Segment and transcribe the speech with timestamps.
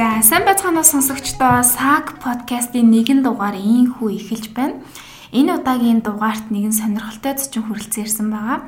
[0.00, 4.80] За сайн байцгаана сонсогчдоо САГ подкастын нэгэн дугаар ийхүү эхэлж байна.
[5.28, 8.64] Энэ удаагийн дугаарт нэгэн сонирхолтой зочин хүрэлцэн ирсэн байгаа.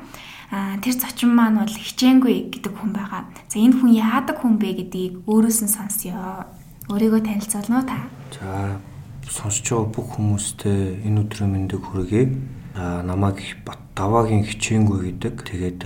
[0.53, 3.25] Аа тэр зочин маань бол хичээнгүй гэдэг хүн байгаа.
[3.49, 6.45] За энэ хүн яадаг хүн бэ гэдгийг өөрөөс нь сонсъё.
[6.93, 7.97] Өөрийгөө танилцуулна уу та?
[8.37, 8.77] За
[9.25, 12.29] сонсож байгаа бүх хүмүүстээ энэ өдрийн мэндийг хүргэе.
[12.77, 15.33] Аа намайг Бат даваагийн хичээнгүй гэдэг.
[15.49, 15.81] Тэгээд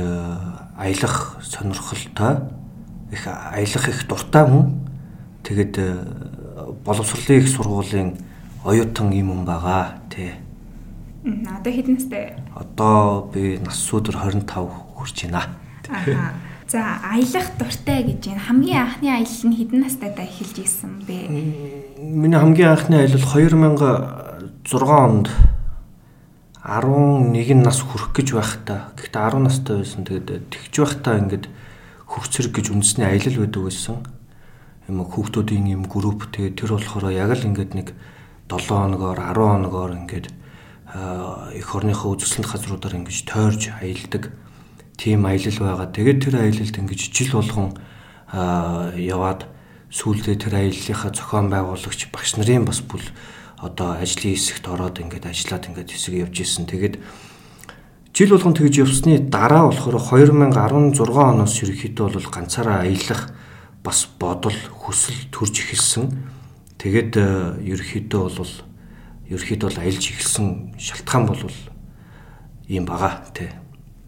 [0.76, 2.52] аялах сонирхолтой
[3.16, 4.84] их аялах их дуртай хүн
[5.48, 6.04] Тэгээд э,
[6.84, 8.20] боловсролын их сургуулийн
[8.68, 10.36] оюутан юм хүн байгаа тий.
[11.24, 12.36] Одоо хэдэн настай?
[12.52, 14.44] Одоо би нас өдөр 25
[15.00, 15.56] хүрч байна.
[15.88, 16.36] Аа.
[16.68, 21.32] За аялах дуртай гэж энэ хамгийн анхны аялал нь хэдэн настайдаа эхэлж исэн бэ?
[21.96, 25.32] Миний хамгийн анхны аялал 2006 онд
[26.60, 30.04] 11 нас хүрэх гэж байхдаа гэхдээ 10 настай байсан.
[30.04, 31.48] Тэгээд тэгж байхдаа ингээд
[32.04, 33.96] хөвцөрг гэж үндэсний аялал байдаг байсан
[34.88, 37.88] юм хүүхдүүдийн юм групп тэгээд тэр болохоор яг л ингээд нэг
[38.48, 40.28] 7 хоногоор 10 хоногоор ингээд
[41.60, 44.32] эх орныхоо үзэсгэлэнт газруудаар ингэж тойрж аялдаг
[44.96, 45.92] тийм аялал байгаа.
[45.92, 47.76] Тэгээд тэр аялалд ингэж жил болгон
[48.96, 49.52] яваад
[49.92, 53.04] сүүлдээ тэр аяллахаа зохион байгуулагч багш нарын бас бүл
[53.60, 56.66] одоо ажлын хэсэгт ороод ингээд ажиллаад ингээд хэсэг явж исэн.
[56.72, 56.96] Тэгээд
[58.16, 63.32] жил болгон тэгж явсны дараа болохоор 2016 оноос ерөнхийдөө бол ганцаараа аялах
[63.88, 66.12] бас бодол хүсэл төрж эхэлсэн.
[66.76, 67.28] Тэгээд э,
[67.64, 68.54] ерөөхдөө бол
[69.32, 71.40] ерөөхдөө бол аялж эхэлсэн шалтгаан бол
[72.68, 73.48] ийм бага тий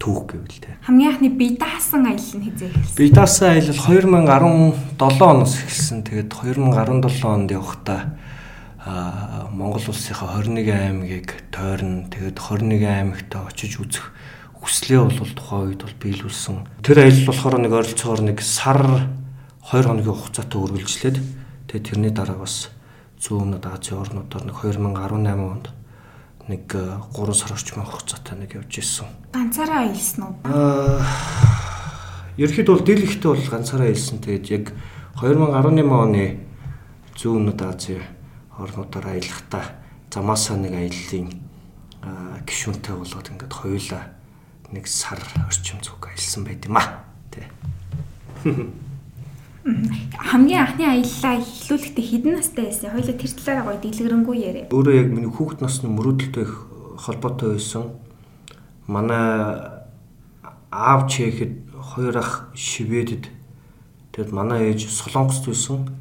[0.00, 0.74] түүх гэвэл тий.
[0.84, 2.96] Хамгийн анхны бие даасан аялал нь хизээ эхэлсэн.
[2.96, 5.98] Бие даасан аялал 2017 оноос эхэлсэн.
[6.08, 8.00] Тэгээд 2017 онд явахдаа
[8.80, 12.08] а Монгол улсынхаа 21 аймгийг тойрно.
[12.08, 14.12] Тэгээд 21 аймагт очиж үзэх
[14.56, 16.56] хүслээ бол тухайн үед бол биелүүлсэн.
[16.80, 18.80] Тэр аялал болохоор нэг ойролцоогоор нэг сар
[19.70, 21.16] 2 хоногийн хугацаатай үргэлжлээд
[21.70, 22.74] тэгээд тэрний дараа бас
[23.22, 25.66] зүүн өмнөд Азийн орнуудаар нэг 2018 онд
[26.50, 29.06] нэг 3 э, сар орчмын хугацаатай нэг явж исэн.
[29.30, 30.34] Ганцаараа аялсан уу?
[30.42, 31.06] Аа
[32.34, 34.18] Ерхэд бол дийлэхтэй бол ганцаараа аялсан.
[34.18, 34.66] Тэгээд яг
[35.22, 36.42] 2018 оны
[37.14, 38.02] зүүн өмнөд Азийн
[38.58, 39.64] орнуудаар аялахдаа
[40.10, 44.02] замаасаа нэг аяллаа гişүнтэй болоод ингээд хоёулаа
[44.74, 47.06] нэг сар орчим зүг аялсан байт юм а.
[47.30, 47.46] Тэ.
[49.64, 52.90] хамгийн анхны аяллаа эхлүүлэхдээ хэдэн настай байсан?
[52.96, 54.66] Хоёулаа тэр талаараа гоё дэлгэрэнгүй яриа.
[54.72, 56.46] Өөрөө яг миний хүүхэд насны мөрөөдөлтэй
[56.96, 57.84] холбоотой байсан.
[58.88, 59.28] Манай
[60.72, 63.28] аав чехэд хоёр ах шивэдэд
[64.16, 65.92] тэгэд манай ээж солонгост байсан.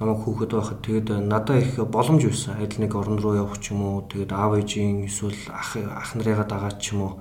[0.00, 2.56] Намайг хүүхэд байхад тэгэд надад их боломж байсан.
[2.56, 6.48] Адил нэг орн руу явах ч юм уу, тэгэд аав ээжийн эсвэл ах ах нарыгаа
[6.48, 7.12] дагаад ч юм уу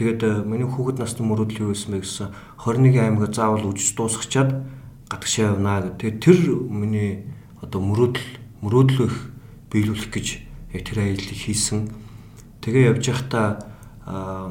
[0.00, 4.64] Тэгээд э, миний хүүхэд насны мөрөөдөл юу байсан бэ гэсэн 21 аймаг заавал үжиж дуусгачаад
[5.12, 6.00] гадагшаа явна гэх.
[6.00, 6.38] Тэгээд тэр
[6.72, 7.28] миний
[7.60, 9.18] одоо мөрөөдөл мөрөөдлөө их
[9.68, 10.26] биелүүлэх гэж
[10.72, 11.92] яг тэр аяллыг хийсэн.
[12.64, 13.60] Тэгээ явж байхдаа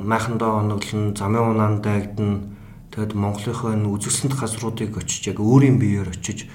[0.05, 2.45] майхандаа оноглон, замын унаан дайгдана.
[2.93, 6.45] Тэгэд Монголынхоо энэ үзэсгэлэнт газруудыг очиж яг өөрийн биеэр очиж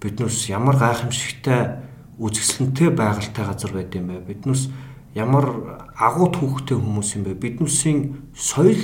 [0.00, 1.84] биднээс ямар гайхамшигтай
[2.16, 4.24] үзэсгэлэнтэй байгальтай газар байд юм бэ?
[4.24, 4.72] Биднээс
[5.14, 7.38] ямар агуу түүхтэй хүмүүс юм бэ?
[7.38, 8.80] Биднүүсийн соёл,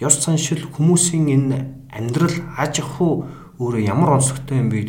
[0.00, 1.58] ёс заншил, хүмүүсийн энэ
[1.92, 3.28] амьдрал, аж ахуй
[3.58, 4.80] өөрөө ямар онцлогтой юм бэ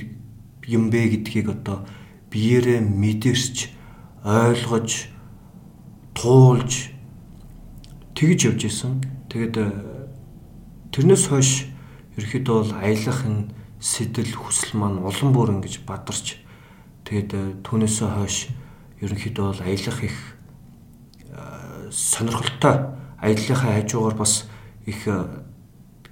[0.68, 1.84] юм бэ гэдгийг одоо
[2.32, 3.70] биеэрээ мэдэрч,
[4.24, 5.12] ойлгож,
[6.16, 6.94] туулж
[8.16, 9.04] тэгж явж исэн.
[9.28, 9.68] Тэгэд э,
[10.96, 11.68] тэрнээс хойш
[12.16, 13.52] ерөөхдөө бол аялах энэ
[13.84, 16.40] сэтэл хүсэл маань улам бүр ингэж бадарч
[17.04, 18.48] тэгэд э, түүнээсээ хойш
[19.04, 20.18] ерөнхийдөө бол аялах их
[21.94, 22.76] сонирхолтой
[23.22, 24.50] аяллахаа хажуугаар бас
[24.86, 25.44] их э,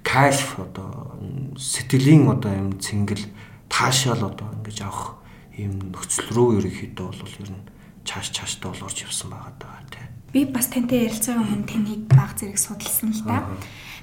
[0.02, 1.18] кайф одоо
[1.58, 3.26] сэтгэлийн одоо юм цэнгэл
[3.68, 5.18] таашаал одоо ингэж авах
[5.58, 7.66] ийм нөхцөл рүү ерөнхийдөө бол ер нь
[8.06, 10.06] чааш чааштай бол орж явсан байгаа даа тий.
[10.32, 13.44] Би бас тантай ярилцсан өмнө таныг баг зэрэг судалсан л да.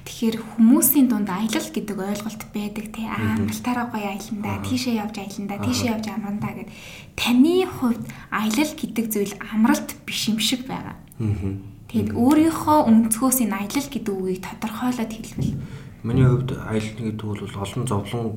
[0.05, 3.05] Тэгэхээр хүмүүсийн дунд аялал гэдэг ойлголт байдаг тий.
[3.05, 6.69] Аа амралтаараа гоё аяланда, тийшээ явж аяланда, тийшээ явж амрандаа гэд.
[7.19, 10.95] Таны хувьд аялал гэдэг зүйл амралт биш юм шиг байгаа.
[11.19, 15.59] Тэгэд өөрийнхөө өнцгөөс энэ аялал гэдэг үгийг тодорхойлоод хэлвэл
[16.03, 18.27] Миний хувьд аялал гэдэг бол олон зовлон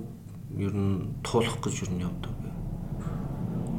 [0.59, 2.35] ер нь туулах гэж ер нь явдаг.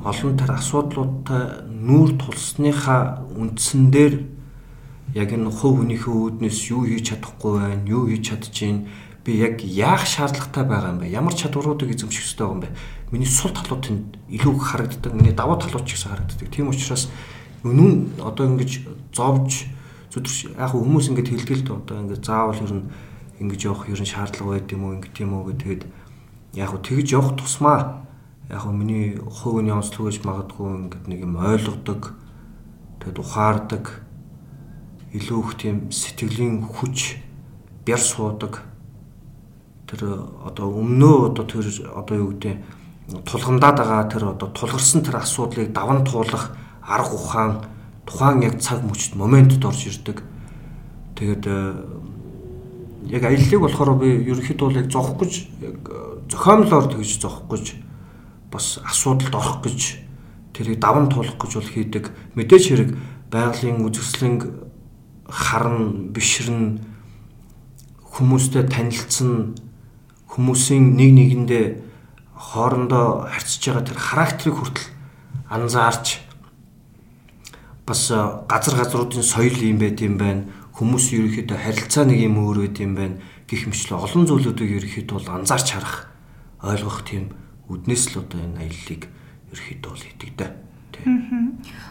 [0.08, 4.24] Олон төр асуудлуудтай нүүр тулсныхаа үндсэн дээр
[5.20, 8.88] яг энэ хувь хүнийхээ үүднээс юу хийж чадахгүй байна, юу хийж чадчихээн
[9.28, 11.12] би яг яах шаардлагатай байгаа юм бэ?
[11.12, 12.72] Ямар чадваруудыг эзэмших ёстой юм бэ?
[13.12, 16.48] Миний сул талууд нь илүү харагддаг, миний давуу талууд ч гэсэн харагддаг.
[16.48, 17.12] Тийм учраас
[17.64, 18.72] Үнэн одоо ингэж
[19.16, 19.72] зовж
[20.12, 21.80] зүдэрч яг хүмүүс ингэж хэлдэг л дээ.
[21.80, 22.88] Одоо ингэ заавал ер нь
[23.40, 25.82] ингэж явах ер нь шаардлага байд юм уу ингэ тийм үү гэдэг
[26.60, 28.04] яг тэгж явах тусмаа
[28.52, 32.14] яг нь миний хувийн онцлог гэж магадгүй ингээд нэг юм ойлгодог
[33.02, 34.04] тэгэд ухаардаг
[35.14, 37.18] илүү их тийм сэтгэлийн хүч
[37.86, 38.62] бяр суудаг.
[39.88, 42.60] Тэр одоо өмнөө одоо тэр одоо юу гэдэг
[43.28, 46.56] тулгамдаад байгаа тэр одоо тулгарсан тэр асуудлыг даван туулах
[46.88, 47.66] арга ухаан
[48.06, 50.24] тухайн яг цаг мөчд моментод орж ирдэг.
[51.16, 51.76] Тэгээд э,
[53.08, 55.74] яг аяллыг болохоор би ерөнхийдөө бол яг зовх гэж э,
[56.30, 57.76] зохиомлоор тэгж зовх гэж
[58.52, 60.04] бас асуудалд орох гэж
[60.54, 62.12] тэрийг даван туулах гэж бол хийдэг.
[62.36, 62.90] Мэдээж хэрэг
[63.32, 64.42] байгалийн үзэсгэлэнг
[65.30, 66.84] харна, бишрэн
[68.14, 69.56] хүмүүстэй танилцсан
[70.30, 71.66] хүмүүсийн нэг нэгэндээ
[72.38, 74.90] хоорондоо харьцаж байгаа тэр характерыг хүртэл
[75.50, 76.22] анзаарч
[77.86, 78.12] бас
[78.48, 80.48] газар газруудын соёл юм байт юм байна.
[80.74, 83.20] Хүмүүс ерөөхдөө харилцаа нэг юм өөр байт юм байна.
[83.48, 86.10] Гэх мэтлээ олон зүйлүүдийг ерөөхдөө бол анзаарч харах,
[86.64, 87.36] ойлгох тийм
[87.70, 89.04] үднэс л одоо энэ аяллыг
[89.52, 90.52] ерөөхдөө бол хийдэг дээ.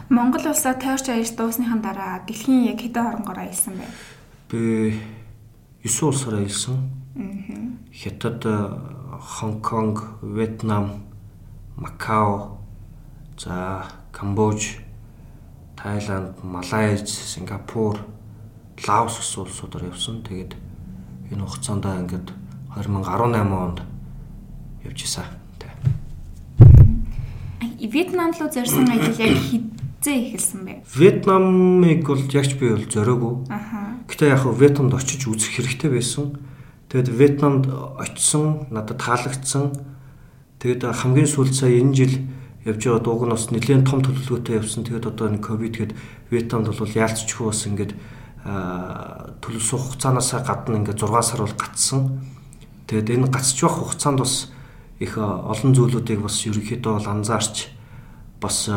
[0.08, 3.86] Монгол улсаа тойрч аялж дуусныхан дараа дэлхийн яг хэдэн оронгоор аялсан бэ?
[4.50, 4.60] Би
[5.84, 6.90] 9 улсаар аялсан.
[7.92, 8.44] Хятад,
[9.20, 11.04] Хонконг, Вьетнам,
[11.76, 12.58] Макао,
[13.38, 14.81] за Камбож,
[15.82, 17.98] Тайланд, Малайз, Сингапур,
[18.86, 20.22] Лаос гэсэн улсуудаар явсан.
[20.22, 20.54] Тэгээд
[21.34, 22.30] энэ хугацаанд ингээд
[22.78, 23.82] 2018 онд
[24.86, 25.42] явж исэн.
[27.92, 30.72] Вьетнам руу зорьсон ажил яг хизээ эхэлсэн бэ?
[30.86, 33.52] Вьетнамыг бол ягч би бол зориогүй.
[33.52, 34.00] Аха.
[34.08, 36.38] Гэтэ яг Вьетнамд очиж үзэх хэрэгтэй байсан.
[36.88, 37.66] Тэгэд Вьетнамд
[37.98, 39.76] очисон, надад таалагдсан.
[40.62, 42.14] Тэгэд хамгийн сүүлд сая энэ жил
[42.64, 44.84] явж байгаа дууг нь бас нэлээд том төлөвлөгөөтэй явсан.
[44.86, 45.92] Тэгэд одоо энэ ковид гээд
[46.30, 47.92] Вьетнамд бол яалтчгүй бас ингээд
[48.42, 52.00] төлөвсөн хугацаанаас гадна ингээд 6 сар бол гатсан.
[52.86, 54.34] Тэгэд энэ гацж байх хугацаанд бас
[55.02, 57.70] их олон зүйлүүдийг бас ерөнхийдөө бол анзаарч
[58.38, 58.70] бас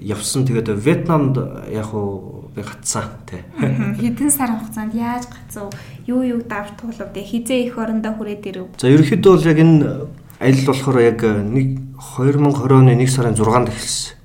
[0.00, 0.44] явсан.
[0.44, 1.36] Тэгээд Вьетнамд
[1.72, 3.40] яг уу би гацсан тий.
[3.56, 5.72] Хэдэн сар хугацаанд яаж гацав?
[6.04, 7.16] Юу юу давж туулав?
[7.16, 8.68] Хизээ их орондоо хүрээд ирэв.
[8.76, 10.08] За ерөнхийдөө бол яг энэ
[10.40, 11.68] аялал болохоор яг нэг
[12.02, 14.18] 2020 оны 1 сарын 6-нд эхэлсэн.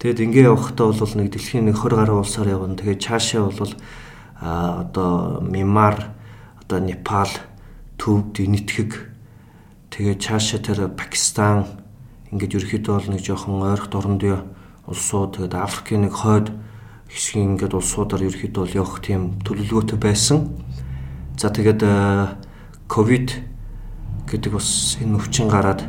[0.00, 2.80] Тэгэд ингээ явахдаа бол нэг дэлхийн нэг 20 гаруй улсаар явна.
[2.80, 3.72] Тэгээд цаашаа бол
[4.40, 6.16] а одоо Мямар,
[6.64, 7.28] одоо Непал,
[8.00, 9.10] Төвд, Нийтгэг
[9.90, 11.66] Тэгээд цаашаа тэр Пакистан
[12.30, 14.38] ингээд ерөөхдөө бол нэг жоохон ойрхон дорндөө
[14.86, 16.54] улсууд тэгээд Африкийн нэг хойд
[17.10, 20.56] хэсгийн ингээд улсуудаар ерөөхдөө бол явах тийм төлөвлөгөөтэй байсан.
[21.34, 21.82] За тэгээд
[22.86, 23.42] ковид
[24.30, 25.84] гэдэг бас энэ өвчин гараад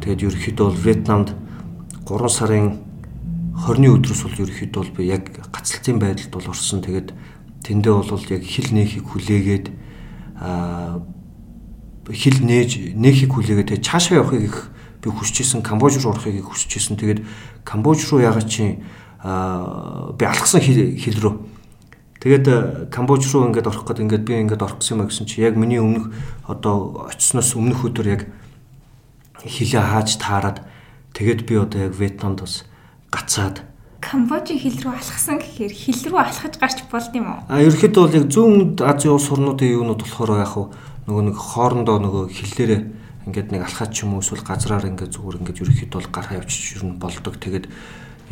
[0.00, 1.28] тэгээд ерөөхдөө бол Вьетнамд
[2.08, 2.66] 3 сарын
[3.60, 6.80] 20-ны өдрөөс бол ерөөхдөө бол би яг гацалтын байдалд бол орсон.
[6.80, 7.12] Тэгээд
[7.60, 9.66] тэндээ бол яг хил нээхийг хүлээгээд
[10.40, 11.04] аа
[12.08, 14.58] хил нээж нээхийг хүлээгээд тэгээ цаашаа явахыг их
[15.04, 16.96] би хүсэж исэн Камбож руу орохыг их хүсэж исэн.
[16.96, 17.20] Тэгээд
[17.64, 18.80] Камбож руу ягаад чи
[20.16, 21.34] би алхсан хил рүү.
[22.20, 25.56] Тэгээд Камбож руу ингээд орох гээд ингээд би ингээд орох гэсэн юм гэсэн чи яг
[25.56, 26.12] миний өмнөх
[26.48, 28.22] одоо очсноос өмнөх өдөр яг
[29.44, 30.58] хилээ хааж таарад
[31.16, 32.64] тэгээд би одоо яг Вьетнамд бас
[33.10, 33.64] гацаад
[34.00, 37.40] Камбожийн хил рүү алхсан гэхээр хил рүү алхаж гарч болд юм уу?
[37.52, 40.72] А ерөөхдөө бол яг зүүн Азийн улс орнуудын юунууд болохоор яг хуу
[41.04, 42.80] нөгөө нэг хоорондоо нөгөө хиллээрээ
[43.28, 46.80] ингээд нэг алхаад ч юм уу эсвэл газраар ингээд зүгээр ингээд ерөөхдөө бол гараа явчих
[46.80, 47.34] нь болдог.
[47.36, 47.66] Тэгээд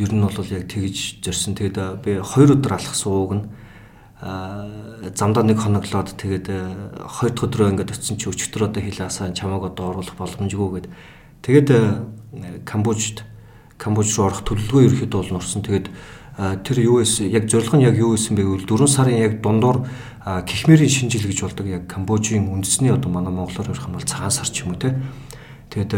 [0.01, 1.53] ер нь бол яг тэгж зорьсон.
[1.53, 3.45] Тэгээд би 2 өдөр алхсан ууг нь
[4.19, 6.47] замдаа нэг хоноглоод тэгээд
[7.07, 10.87] хоёр дахь өдрөө ингээд очисон чи өчтөр одоо хилаасаа чамааг одоо оруулах боломжгүй гэд
[11.47, 11.69] тэгээд
[12.67, 13.23] Камбожд
[13.79, 15.63] Камбож руу орох төлөвлөгөө ерөөхдөө бол нурсан.
[15.63, 15.87] Тэгээд
[16.67, 17.07] тэр юу вэ?
[17.31, 19.87] Яг зорилго нь яг юу байсан бэ гэвэл 4 сарын яг дундуур
[20.27, 24.51] Кихмерийн шинжил гэж болдог яг Камбожийн үндэсний одоо манай монголоор ярих юм бол цагаан сар
[24.51, 24.99] ч юм уу те.
[25.71, 25.95] Тэгээд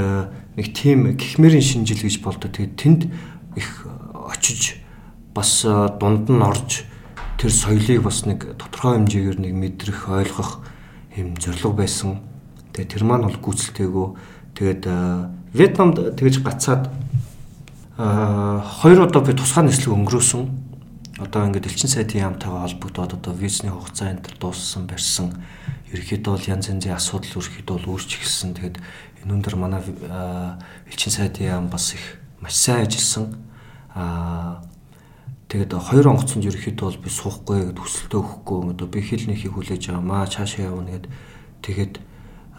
[0.60, 2.52] нэг тийм Кихмерийн шинжил гэж болдог.
[2.52, 3.00] Тэгээд тэнд
[3.56, 3.88] их
[4.28, 4.76] очиж
[5.32, 6.84] бас дунд нь орж
[7.40, 10.60] тэр соёлыг бас нэг тодорхой хэмжээгээр нэг мэдрэх, ойлгох
[11.16, 12.20] юм зорилго байсан.
[12.76, 14.06] Тэгээ тэр маань бол гүйцэлтэйгөө
[14.60, 14.84] тэгээд
[15.56, 16.92] Вьетнамд тэгж гацаад
[17.96, 20.42] хоёр удаа би тусгай нислэг өнгөрөөсөн.
[21.24, 25.32] Одоо ингээд элчин сайдын яамтайгаа холбогдоод одоо визний хугацаа энэ төр дууссан барьсан.
[25.96, 28.52] Ерөнхийдөө бол янз янзын асуудал ерөнхийдөө бол үүсч эхэлсэн.
[28.56, 28.76] Тэгээд
[29.24, 29.80] энэ өндөр манай
[30.88, 33.36] элчин сайдын яам бас их маш сайн ажилласан.
[33.96, 34.64] Аа
[35.50, 39.90] тэгээд хоёр онгоцонд ерөнхийдөө бол би суухгүй гэд хүсэлтөө өгөхгүй одоо би хил нэхийг хүлээж
[39.90, 41.06] байгаа маа цаашаа явна гэд
[41.66, 41.94] тэгээд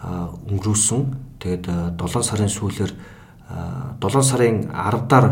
[0.02, 1.02] өнгөрөөсөн.
[1.38, 1.64] Тэгээд
[1.96, 2.92] 7 сарын сүүлээр
[4.02, 5.26] 7 сарын 10-даар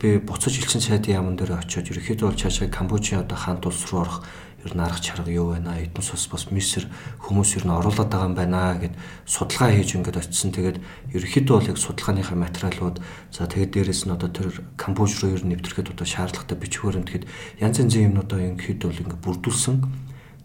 [0.00, 4.00] би буцаж элчин сайдын яамн дээр очиод ерөөхдөө бол цаашаа Камбожийн одоо хаант улс руу
[4.04, 4.24] орох
[4.64, 6.88] ер нь арга чарга юу байна эднес бас бас мисэр
[7.20, 8.96] хүмүүс ер нь оруулаад байгаа юм байна гэд
[9.28, 10.56] судалгаа хийж ингээд очисон.
[10.56, 10.80] Тэгээд
[11.12, 12.96] ерөнхийдөө бол яг судалгааныхаа материалууд
[13.28, 17.04] за тэгээд дээрэс нь одоо тэр Камбож руу ер нь нэвтрэхэд одоо шаардлагатай бичвэр юм
[17.04, 17.28] тэгэхэд
[17.60, 19.76] янз янзын юмнуудаа ерөнхийдөө бол ингээд бүрдүүлсэн.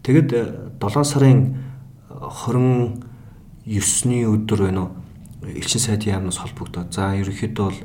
[0.04, 0.28] Тэгээд
[0.80, 1.56] 7 э, сарын
[2.08, 4.92] 29-ний өдөр байна уу?
[5.40, 7.80] Элчин сайдын яамнаас холбогдоод за ерөнхийдөө бол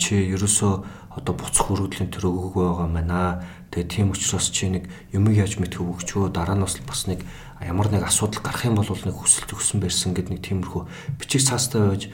[0.00, 3.40] чи ерөөсөө одоо буцах өргөдлийн төр өгөөгүй байгаа маа.
[3.76, 7.20] Тэгээ тийм учраас чи нэг юм яаж мэдэх өгчөө дараа нь бас нэг
[7.60, 10.88] ямар нэг асуудал гарах юм бол нэг хүсэлт өгсөн байсан гэд нэг тиймэрхүү
[11.20, 12.08] бичиг цаастай байж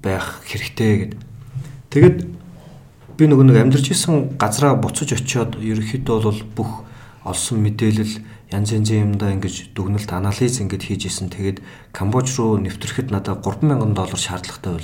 [0.00, 1.12] байх хэрэгтэй гэд.
[1.92, 2.16] Тэгэд
[3.12, 6.72] би нөгөө нэг амьдарч исэн газраа буцаж очиод ерөнхийдөө бол бүх
[7.28, 11.28] олсон мэдээлэл янз янзын юмдаа ингэж дүгнэлт анализ ингэж хийж исэн.
[11.28, 11.60] Тэгээд
[11.92, 14.80] Камбож руу нэвтрэхэд надад 3000 доллар шаардлагатай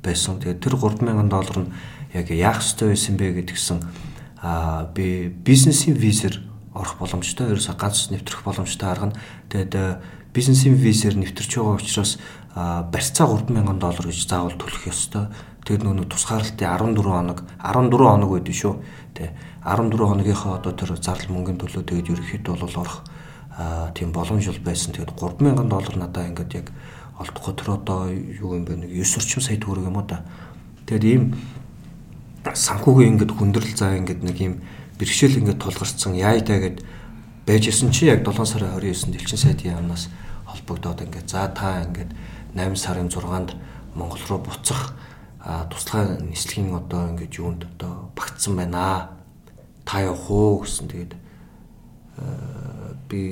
[0.00, 0.40] байсан.
[0.40, 1.72] Тэгээд тэр 3000 доллар нь
[2.16, 4.09] яг яах ёстой байсан бэ гэдгсэн
[4.42, 6.40] аа би бизнесийн визээр
[6.74, 7.52] орох боломжтой.
[7.52, 9.18] Ерөөсө ганц нэвтрэх боломжтой арга нь.
[9.52, 10.00] Тэгээд
[10.32, 12.18] бизнесийн визээр нэвтэрч байгаа учраас
[12.54, 15.28] барьцаа 3000 доллар гэж заавал төлөх ёстой.
[15.66, 18.74] Тэгээд нөгөө тусгаарлалтын 14 хоног 14 хоног байдсан шүү.
[19.12, 23.04] Тэ 14 хоногийнхоо одоо тэр зардал мөнгөний төлөө тэгээд ерөөхдөө бол орох
[23.92, 24.96] тийм боломж бол байсан.
[24.96, 26.66] Тэгээд 3000 доллар надаа ингээд яг
[27.20, 30.24] олдохгүй тэр одоо юу юм бэ нэг 9 орчим сая төгрөг юм уу да.
[30.88, 31.36] Тэгээд ийм
[32.44, 34.54] санхүүгийн ингээд хүндрэл заа ингээд нэг ийм
[34.96, 36.78] бэрхшээл ингээд тулгарцсан яа даа гэд
[37.44, 40.08] байжсэн чи яг 7 сарын 29-нд элчин сайдын яамнаас
[40.48, 42.10] холбогдоод ингээд за та ингээд
[42.56, 43.56] 8 сарын 6-нд
[43.94, 44.94] Монгол руу буцах
[45.40, 49.16] туслахаа нислэгийн одоо ингээд юунд одоо багтсан байна?
[49.84, 51.12] Та явах уу гэсэн тэгээд
[53.08, 53.22] би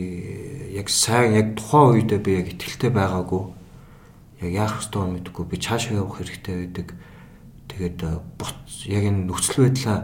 [0.76, 3.44] яг сайн яг тухайн үедээ би яг ихтэлтэй байгаагүй.
[4.42, 6.96] Яг яах ёстой мэдгүй би цаашаа явах хэрэгтэй байдаг
[7.78, 8.50] тэгээд э, буц
[8.90, 10.02] яг энэ нөхцөл байдлаа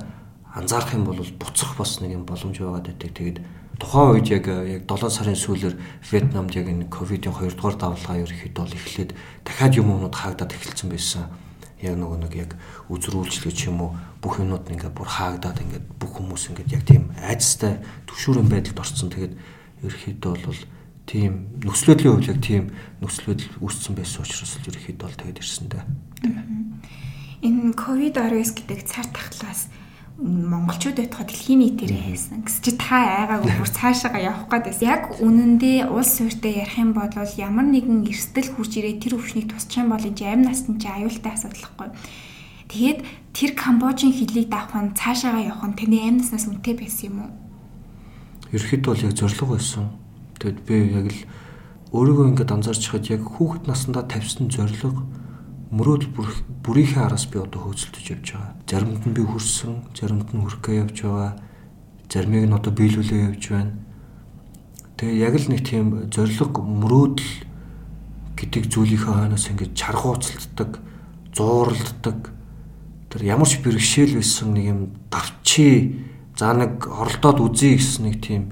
[0.54, 3.38] анзаарах юм бол буцах бас нэг юм боломж байгаад байдаг тэгээд
[3.82, 5.74] тухайн үед яг яг 7 сарын сүүлээр
[6.06, 9.10] Вьетнамд яг энэ ковидын 2 дугаар давлгаа ерөөхдөө бол эхлээд
[9.42, 11.26] дахиад юмнууд хаагдаад эхэлсэн байсан
[11.82, 12.50] яг нөгөө нэг яг
[12.88, 13.90] үзрүүлжлэг ч юм уу
[14.22, 19.10] бүх юмнууд ингээд бүр хаагдаад ингээд бүх хүмүүс ингээд яг тийм айцтай төвшүүрэн байдалд орсон.
[19.12, 19.34] Тэгээд
[19.84, 20.60] ерөөхдөө бол
[21.04, 22.64] тийм нөхцөл байдлын хувьд яг тийм
[23.02, 25.84] нөхцөл байдал үүссэн байсан учраас л ерөөхдөө бол тэгээд ирсэн дээ.
[27.44, 29.68] Энэ ковид 19 гэдэг цар тахлаас
[30.16, 32.40] монголчууд байтугай дэлхийн нийтээрээ хийсэн.
[32.46, 34.88] Гэс чи та айгаагүй бүр цаашаага явах гээд байсан.
[34.88, 39.84] Яг үнэндээ улс суурьтай ярих юм бол ямар нэгэн эрсдэл хурж ирээ тэр өвчнийг тусчих
[39.84, 41.92] юм бол энэ амь насны чи аюултай асуудалхгүй.
[42.72, 43.00] Тэгээд
[43.36, 47.32] тэр Камбожийн хөлийг давах нь цаашаага явах нь таны амь наснаас үнэтэй байсан юм уу?
[48.56, 49.92] Ерхэд бол яг зориг байсан.
[50.40, 51.20] Тэгэд би яг л
[51.92, 54.96] өөрийгөө ингээд анзаарч хад яг хүүхэд наснда тавьсан зориг
[55.70, 56.12] мөрөөдөл
[56.64, 58.52] бүрийнхээ араас би одоо хөөцөлдөж явж байгаа.
[58.68, 61.32] Заримд нь би хүрсэн, заримд нь хүрэхгээ явж байгаа.
[62.10, 63.72] Заримыг нь одоо биелүүлээ явж байна.
[65.00, 67.32] Тэгээ яг л нэг тийм зориг мөрөөдөл
[68.38, 70.70] гэдэг зүйлийнхээ хойноос ингэж чаргууцалддаг,
[71.34, 72.18] зууралддаг.
[73.10, 74.80] Тэр ямар ч бэрхшээл байсан нэг юм
[75.10, 76.02] давчи
[76.36, 78.42] за нэг оролдоод үзье гэсэн нэг тийм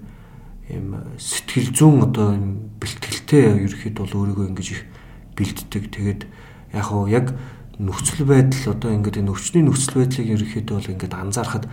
[0.70, 2.34] юм сэтгэл зүүн одоо
[2.80, 4.82] бэлтгэлтэй ерөөхдөө бол өөрийгөө ингэж их
[5.36, 5.84] бэлддэг.
[5.92, 6.22] Тэгээд
[6.72, 7.32] яг хуу яг
[7.78, 11.64] нөхцөл байдал одоо ингээд энэ өвчний нөхцөл байдлыг ерөөхдөө бол ингээд анзаархад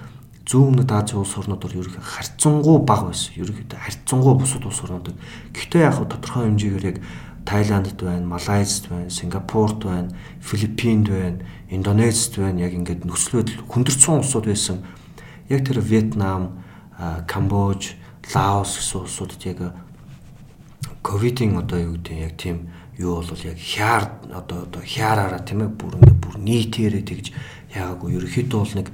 [0.50, 3.38] зүүн өмнөд Азийн улс орнууд бол ерөөхдөө харьцангуй бага байсан.
[3.38, 5.14] Ерөөхдөө харьцангуй бусад улс орнууд.
[5.54, 6.98] Гэхдээ яг тодорхой хэмжээгээр яг
[7.46, 10.10] Тайландд байна, Малайзд байна, Сингапурт байна,
[10.42, 11.40] Филиппинд байна,
[11.70, 12.66] Индонезид байна.
[12.66, 14.82] Яг ингээд нөхцөл байдал хүндэрсэн улсууд байсан.
[15.54, 16.66] Яг тэр Вьетнам,
[17.30, 17.94] Камбож,
[18.34, 19.74] Лаос гэсэн улсуудад яг
[21.02, 25.72] ковидын одоо юу гэдэг яг тийм юу бол яг хяар одоо одоо хяараараа тийм ээ
[25.72, 27.26] бүр ингээ бүр нийтээрээ тэгж
[27.72, 28.88] яагаагүй ерөөхдөө бол нэг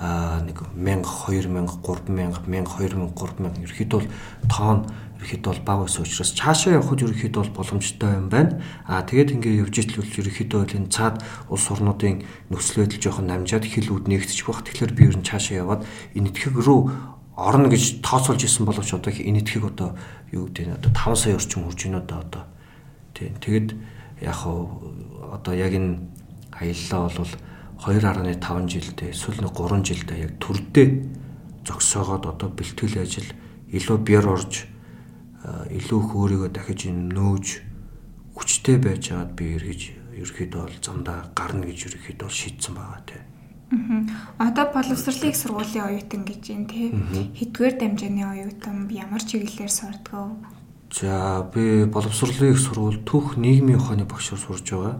[0.00, 4.08] нэг 1000 2000 3000 1000 2000 3000 ерөөхдөө бол
[4.48, 4.78] тоон
[5.20, 8.64] ерөөхдөө бол бага байсан учраас цаашаа явхад ерөөхдөө бол боломжтой юм байна.
[8.88, 11.20] Аа тэгээд ингээ явж итэл ерөөхдөө бол энэ цаад
[11.52, 14.64] улс орнуудын нөхцөл байдал жоохон намжаад хилүүд нэгтчих бах.
[14.64, 15.84] Тэгэхээр би ер нь цаашаа яваад
[16.16, 16.80] энэ итгэх рүү
[17.36, 19.92] орно гэж тооцоолж исэн боловч одоо энэ итгэх одоо
[20.32, 22.42] юу гэдэг нь одоо 5 сая орчим хүрж байна одоо одоо
[23.20, 23.36] Тийм.
[23.36, 23.68] Тэгэд
[24.24, 26.00] яг одоо яг энэ
[26.56, 27.32] аяллаа бол
[27.84, 28.40] 2.5
[28.72, 30.86] жилдээ эсвэл 3 жилдээ яг төрдөө
[31.68, 33.28] зогсоогоод одоо бэлтгэл ажил
[33.68, 34.64] илүү бяр орж
[35.44, 37.46] илүү их өөрийгөө дахиж нөөж
[38.36, 39.80] хүчтэй байж байгаад би эргэж
[40.20, 43.24] ерөөхдөө бол замдаа гарна гэж ерөөхдөө бол шийдсэн байгаа тийм.
[43.70, 44.48] Аа.
[44.50, 46.90] Одоо боловсролын сургуулийн оюутан гэж юм тий.
[47.38, 50.59] Хэдгээр дамжааны оюутан ямар чиглэлээр сурдаг вэ?
[50.90, 54.98] За би боловсролын их сургууль Түүх нийгмийн ухааны багшаар сурж байгаа.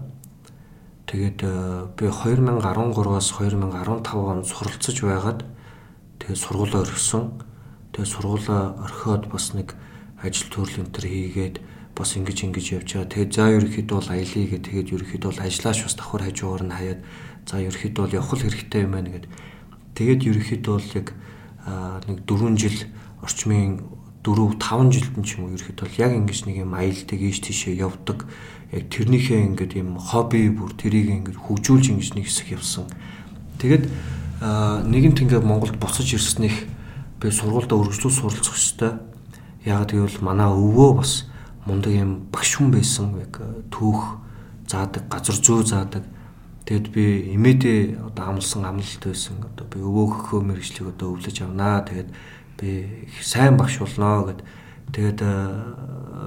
[1.10, 5.42] Тэгээд э, би 2013-аас 2015 онд суралцж байгаад
[6.22, 7.42] тэгээд сургуулаа орхисон.
[7.90, 9.74] тэгээ сургуулаа орхиод бас нэг
[10.22, 11.56] ажил төрөл энэ төр хийгээд
[11.98, 13.10] бас ингэж ингэж явж байгаа.
[13.10, 17.00] Тэгээд за ерөөхдөө бол аялье гэх тэгээд ерөөхдөө бол ажиллаач бас давхар хажуугаар нь хаяад
[17.50, 19.26] за ерөөхдөө бол явах хэрэгтэй юм байна гэд.
[19.98, 21.08] Тэгээд ерөөхдөө бол яг
[22.06, 22.78] нэг 4 жил
[23.26, 23.82] орчмын
[24.24, 27.40] 4 5 жилд нь ч юм уу ерөөхдөө бол яг ингэж нэг юм аялдаг ийш
[27.40, 28.28] тийшээ явдаг.
[28.68, 32.84] Яг тэрнийхээ ингээд юм хобби бүр тэрийг ингээд хөгжүүлж ингэж нэг хэсэг явсан.
[33.56, 33.88] Тэгээд
[34.40, 36.68] нэгэнт ингээд Монголд буцаж ирснэх
[37.16, 38.92] би сургуультай өргөжлөө суралцах хэрэгтэй.
[39.64, 41.28] Яг тэгвэл манай өвөө бас
[41.64, 43.40] мундаг юм багш хүн байсан яг
[43.72, 44.20] түүх
[44.68, 46.04] заадаг, газар зөө заадаг.
[46.64, 49.42] Тэгэд би имэдээ одоо амлсан амлалт байсан.
[49.44, 51.82] Одоо би өвөөгөө мэрэгчлэг одоо өвлөж авнаа.
[51.84, 52.08] Тэгэд
[52.60, 54.40] би сайн багш болноо гэд.
[54.92, 55.20] Тэгээд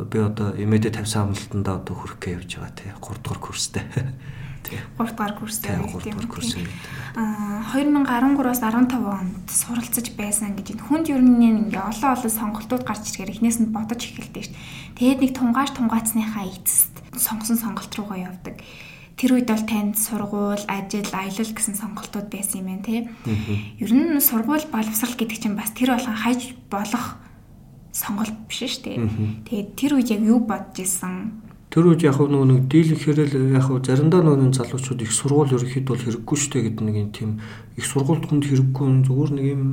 [0.10, 3.84] би одоо имэдээ тавьсан амлалтанда одоо хүрэх гэж явж байгаа тий 3 дугаар курстэй.
[4.66, 4.80] Тий.
[4.98, 6.68] 3 дугаар курстэй тийм.
[7.14, 12.84] Аа 2013-аас 15 онд суралцаж байсан гэж энэ хүнд ер нь ингээ олон олон сонголтууд
[12.88, 14.98] гарч ирэхээр эхнээс нь бодож эхэлдэг шүү дээ.
[14.98, 18.58] Тэгээд нэг тунгааш тунгаацсныхаа эцэст сонгосон сонголт руугаа явдаг.
[19.14, 23.00] Тэр үед бол танд сургууль, ажил, аялал гэсэн сонголтууд байсан юм байна тий.
[23.78, 27.22] Ер нь сургууль боловсрал гэдэг чинь бас тэр болгон хайж болох
[27.94, 28.98] сонголт биш шүү дээ.
[29.46, 31.46] Тэгээд тэр үед яг юу бодож исэн?
[31.70, 36.06] Тэр үед яг нөгөө нэг дийлэнхээр л яг заримдаа нөгөө залуучууд их сургууль ерөөхдөө бол
[36.06, 37.32] хэрэггүй штэ гэдэг нэг юм тийм
[37.78, 39.64] их сургуульд хүнд хэрэггүй зүгээр нэг юм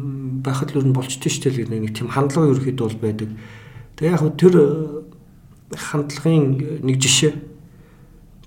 [0.40, 3.28] байхад л ер нь болчтой штэ л гэдэг нэг тийм хандлага ерөөхдөө бол байдаг.
[4.00, 4.66] Тэгээ яг тэр э,
[5.76, 6.44] хандлагын
[6.80, 7.32] нэг жишээ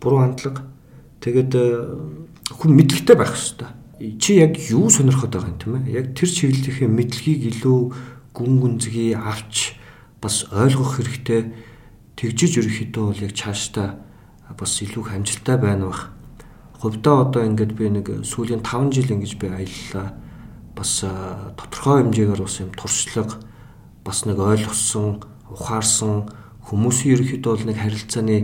[0.02, 0.73] буруу хандлага
[1.24, 1.66] тэгээд э,
[2.52, 3.72] хүн мэдлэгтэй байх хэрэгтэй.
[4.20, 6.04] Чи яг юу сонирхоод байгаа юм тийм ээ?
[6.04, 7.80] Яг тэр чиглэлийнхээ мэдлэгийг илүү
[8.36, 9.80] гүн гүнзгий авч
[10.20, 11.56] бас ойлгох хэрэгтэй
[12.20, 14.04] тэгжиж ерөөхдөө бол яг цаашдаа
[14.60, 16.12] бас илүү хамжилттай байна бах.
[16.84, 20.20] Хувьдаа одоо ингээд би нэг сүүлийн 5 жил ингэж би аяллаа.
[20.76, 21.08] Бас
[21.56, 23.40] тодорхой хэмжээгээр бас юм туршлага
[24.04, 26.28] бас нэг ойлгосон, ухаарсан
[26.68, 28.38] хүмүүсийн ерөөхдөө бол нэг харилцааны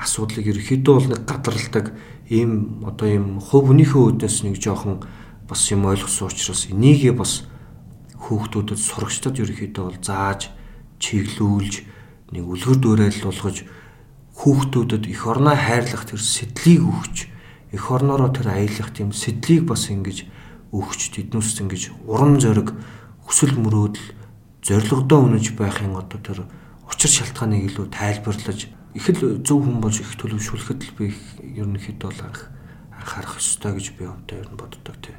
[0.00, 1.86] асуудлыг ерөөхдөө бол нэг гадралдаг
[2.30, 5.04] ийм одоо ийм хувь өнийхөө үүднээс нэг жоохон
[5.48, 7.44] бас юм ойлгосон учраас энийгээ бас
[8.24, 10.48] хүүхдүүдэд сурагчдад ерөөхдөө бол зааж
[10.98, 11.74] чиглүүлж
[12.32, 13.68] нэг үлгэр дуурайл болгож
[14.34, 17.16] хүүхдүүдэд эх орноо хайрлах тэр сэтлийг өгч
[17.76, 20.26] эх орноороо тэр аялах тийм сэтлийг бас ингэж
[20.74, 22.74] өгч тэднүүс ингэж урам зориг
[23.26, 24.08] хүсэл мөрөөдөл
[24.64, 26.38] зоригдоо үнэж байхын одоо тэр
[26.88, 28.60] учир шалтгааныг илүү тайлбарлаж
[28.94, 31.06] их л зөв хүн болж их төлөвшүүлэхэд л би
[31.58, 32.22] ерөнхийдөө бол
[32.94, 35.18] анхаарах ёстой гэж би өвдөө ер нь боддог тийм.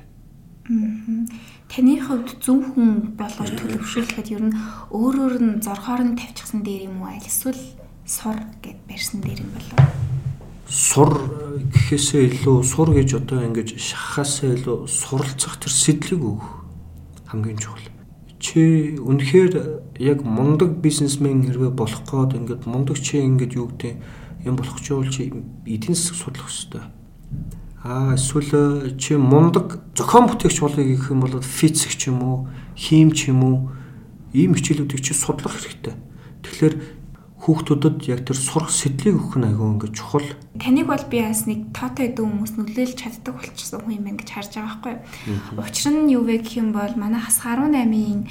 [1.69, 4.57] Таны хувьд зөв хүн болгож төлөвшүүлэхэд ер нь
[4.89, 7.59] өөрөөр нь зорхоор нь тавьчихсан дээр юм уу аль эсвэл
[8.07, 9.79] сур гэд барьсан дээр юм болов
[10.65, 11.13] сур
[11.69, 16.49] гэхээсээ илүү сур гэж одоо ингэж шахахаасаа илүү суралцах тэр сэтлэг өгөх
[17.29, 17.94] хамгийн чухал.
[18.45, 18.61] Чи
[19.01, 19.53] үнэхээр
[19.97, 23.93] яг мундаг бизнесмен хэрвээ болох гээд ингээд мундаг чи ингээд юу гэдэг
[24.45, 25.33] юм болох ч бол чи
[25.65, 26.85] эдийн засаг судлах хэрэгтэй
[27.85, 32.37] Аа эсвэл чи мундаг зохион бүтээгч болъё гэх юм бол физик ч юм уу,
[32.73, 33.57] хим ч юм уу
[34.33, 35.93] ийм хичээлүүдийг чи судлах хэрэгтэй.
[36.41, 36.73] Тэгэхээр
[37.45, 40.25] хүүхдүүдэд яг тэр сурах сэтлийг өгөх нь айгүй ингээд чухал.
[40.57, 44.29] Таныг бол би бас нэг тоотой дүү хүмүүс нөлөөлж чаддаг болчихсон хүн юм байна гэж
[44.33, 44.93] харж байгаа байхгүй
[45.29, 45.61] юу.
[45.61, 48.25] Учир нь юу вэ гэх юм бол манай хас 18-ийн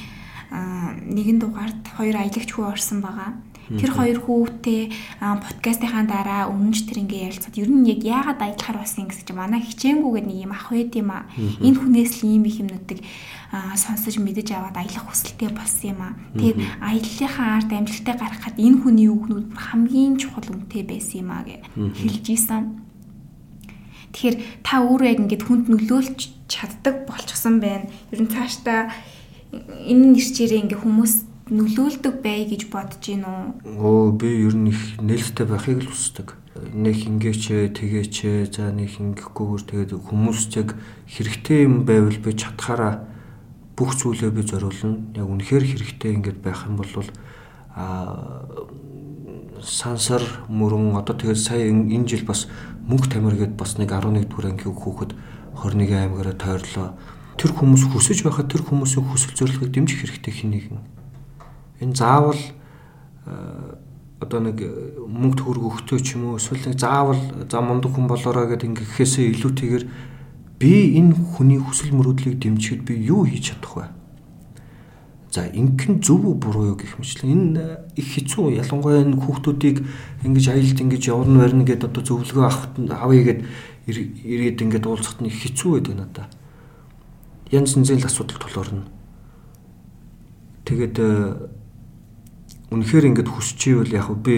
[1.14, 3.38] нэгэн дугаард хоёр аялагч хүү орсон байгаа.
[3.68, 9.08] Тэр хоёр хүүтэй подкастынхаа дараа өмнөж тэр ингээ ярилцаад ер нь яг яагаад аялахаар болсон
[9.08, 11.24] гэсэн чинь манай хичээнгүүгээд нэг юм ах байд юм а.
[11.36, 13.00] Энэ хүнээс л ийм их юмнуудыг
[13.80, 16.16] сонсож мэдэж аваад аялах хүсэлтэй болсон юм а.
[16.36, 21.62] Тэгээд аяллахаа арт амжилттай гаргахад энэ хүний үгнүүд хамгийн чухал үнэтэй байсан юм а гэж
[21.72, 22.84] хэлж ийсэн.
[24.14, 27.90] Тэгэхээр та өөрөө яг ингээд хүнд нөлөөлж чаддаг болчихсон байна.
[28.14, 28.94] Ер нь цаашдаа
[29.50, 33.76] энэ нэрчээрээ ингээ хүмүүс нөлөөлдөг бай гэж бодож гин үү?
[33.76, 36.32] Оо би ер нь их нээлттэй байхыг л хүсдэг.
[36.72, 38.16] Нэг ингээч тэгээч
[38.48, 40.72] за нэг ингэхгүйгээр тэгээд хүмүүст яг
[41.04, 43.04] хэрэгтэй юм байвал би чадхаараа
[43.76, 45.04] бүх зүйлээ би зориулна.
[45.12, 46.88] Яг үнэхээр хэрэгтэй ингээд байх юм бол
[47.76, 48.48] а
[49.60, 52.48] сансар мөрөн одоо тэгээд сая энэ жил бас
[52.88, 55.12] мөнх тамир гээд бас нэг 11 дугаар ангийн хүүхэд
[55.60, 56.88] 21 аймагаараа тойрлоо.
[57.36, 60.93] Тэр хүмүүс хүсэж байхад тэр хүмүүсийн хүсэл зорилгыг дэмжих хэрэгтэй хин нэгэн
[61.80, 63.74] энэ заавал э,
[64.20, 64.58] одоо нэг
[65.04, 69.26] мөнгө төгрөг өгтөө ч юм уу эсвэл нэг заавал за мундаг хүн болоорой гэдэг ингэхээсээ
[69.36, 69.84] илүүтэйгээр
[70.58, 73.86] би энэ хүний хүсэл мөрөөдлийг дэмжихэд би юу хийж чадах вэ?
[75.34, 77.34] За ингэн зөв үү буруу юу гэх мэтлээ.
[77.34, 77.62] Энэ
[77.98, 79.82] их хэцүү ялангуяа энэ хүүхдүүдийг
[80.22, 83.40] ингэж аялалд ингэж явна барина гэдээ одоо зөвлөгөө авахт авъя гэд
[83.90, 86.26] ирээд ингэж уулзахт нь хэцүү байдаг надаа.
[87.50, 88.86] Янз янзын асуудал тулгарна.
[90.64, 90.96] Тэгээд
[92.74, 94.36] үнэхээр ингэж хүсчихвэл яг би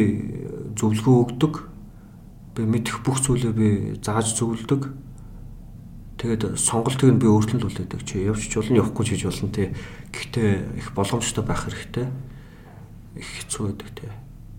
[0.77, 1.55] зөвлөгөө өгдөг.
[2.57, 3.69] Би мэдэх бүх зүйлээ би
[4.05, 4.93] зааж зөвлөдөг.
[6.21, 8.01] Тэгээд сонголтыг нь би өөртөө л үлдээдэг.
[8.05, 9.73] Чи явж ч болно, явахгүй ч гэж болно те.
[10.13, 12.09] Гэхдээ их боломжтой байх хэрэгтэй.
[13.21, 14.09] Их хэцүү байдаг те.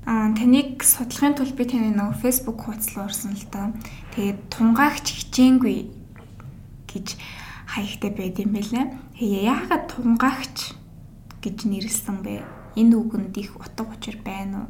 [0.06, 3.74] Аа таныг судлахын тулд би таны нөгөө Facebook хуудас руу орсон л доо.
[4.14, 5.78] Тэгээд тунгаагч хичээнгүй
[6.88, 7.08] гэж
[7.68, 8.86] хаягтай байд юм байлаа.
[9.18, 10.78] Тэгээ яагаад тунгаагч
[11.44, 12.57] гэж нэрлсэн бэ?
[12.78, 14.70] Энэ үгэнд их утга учир байна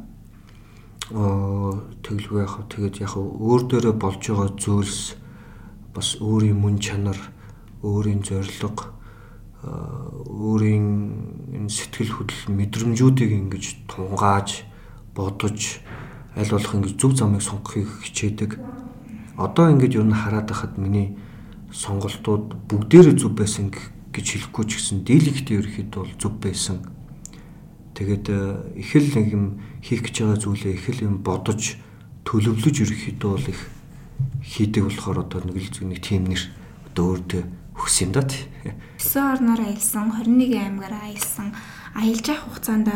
[1.12, 5.20] Аа тэгэлгүй яхав тэгээд яхав өөр дээрээ болж байгаа зүйлс
[5.92, 7.20] бас өөрийн мөн чанар,
[7.84, 8.96] өөрийн зорилго,
[9.60, 10.88] өөрийн
[11.52, 14.64] энэ сэтгэл хөдлөл мэдрэмжүүдийг ингэж тунгааж
[15.12, 15.84] бодож
[16.32, 18.56] аль болох ингэж зөв замыг сонгохыг хичээдэг.
[19.36, 21.18] Одоо ингэж юу н хараад байхад миний
[21.74, 23.68] сонголтууд бүгдээрээ зөв байсан
[24.14, 26.97] гэж хэлэхгүй ч гэсэн дийлэгт ерөөхдөө бол зөв байсан.
[27.98, 28.26] Тэгээд
[28.78, 29.44] их л нэг юм
[29.82, 31.74] хийх гэж байгаа зүйлээ их л юм бодож
[32.22, 33.60] төлөвлөж ерөөхдөө бол их
[34.46, 36.42] хийдэг болохоор одоо нэг л зүг нэг тийм нэр
[36.94, 37.42] одоо өөртөө
[37.74, 38.46] өгс юм да тий.
[39.02, 41.54] 9 орноор аялсан, 21 аймгаар аялсан.
[41.94, 42.90] Аялж явах хугацаанд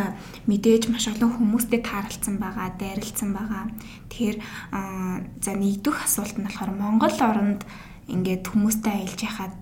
[0.47, 3.71] мэдээж маш олон хүмүүстэй тааралцсан байгаа, дайралцсан байгаа.
[4.11, 4.38] Тэгэхээр
[5.43, 7.62] за нэгдүх асуулт нь болохоор Монгол оронд
[8.11, 9.55] ингээд хүмүүстэй аялж яхад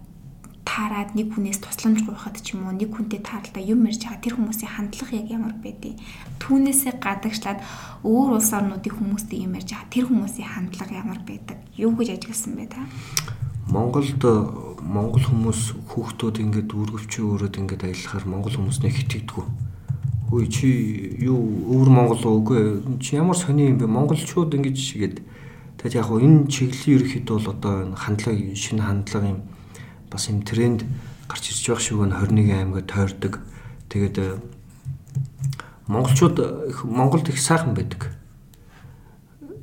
[0.70, 4.22] таарад нэг хүнээс тусламж гуйхад ч юм уу нэг хүнтэй тааралтай юм ярьж байгаа.
[4.22, 5.98] Тэр хүмүүсийн хандлага яг ямар байдгийг
[6.38, 7.58] түүнээсээ гадагшлаад
[8.06, 9.90] өөр улс орнуудын хүмүүстэй юм ярьж байгаа.
[9.90, 11.58] Тэр хүмүүсийн хандлага ямар байдаг?
[11.74, 12.86] Юу гэж ажигласан бэ та?
[13.66, 14.22] Монголд
[14.86, 19.70] монгол хүмүүс хүүхдүүд ингээд үргэлжлэн өрөөд ингээд аялахаар монгол хүмүүснээ хитгэдэггүй
[20.30, 20.70] Хөөе чи
[21.26, 21.42] юу
[21.74, 22.62] өвөр монгол үгүй
[23.02, 23.90] чи ямар сони юм бэ?
[23.90, 25.16] Монголчууд ингэж тэгээд
[25.82, 29.40] тэгээд яг энэ чиглэлийн ерөөхдөө бол одоо хандлага шинэ хандлага юм
[30.10, 30.84] бас юм тренд
[31.28, 33.40] гарч ирж байх шиг байна 21 аймгаа тойрдог.
[33.88, 34.38] Тэгээд э,
[35.86, 38.10] монголчууд их Монголд их сайхан байдаг.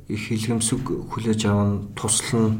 [0.08, 2.56] Их хилгэмсэг хүлээж аван туслана.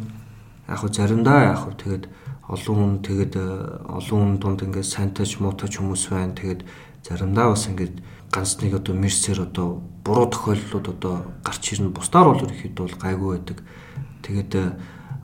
[0.69, 2.05] Яг хөө заримдаа яг хөө тэгээд
[2.49, 3.45] олон хүн тэгээд э,
[3.89, 6.37] олон хүн дунд ингээд сайнтайч муутайч хүмүүс байна.
[6.37, 6.65] Тэгээд
[7.09, 11.89] заримдаа бас ингээд ганц нэг одоо мерсээр одоо буруу тохиолдлууд одоо гарч ирнэ.
[11.89, 13.59] Бусдаар бол ерөөхдөө бол гайгүй байдаг.
[14.25, 14.77] Тэгээд э,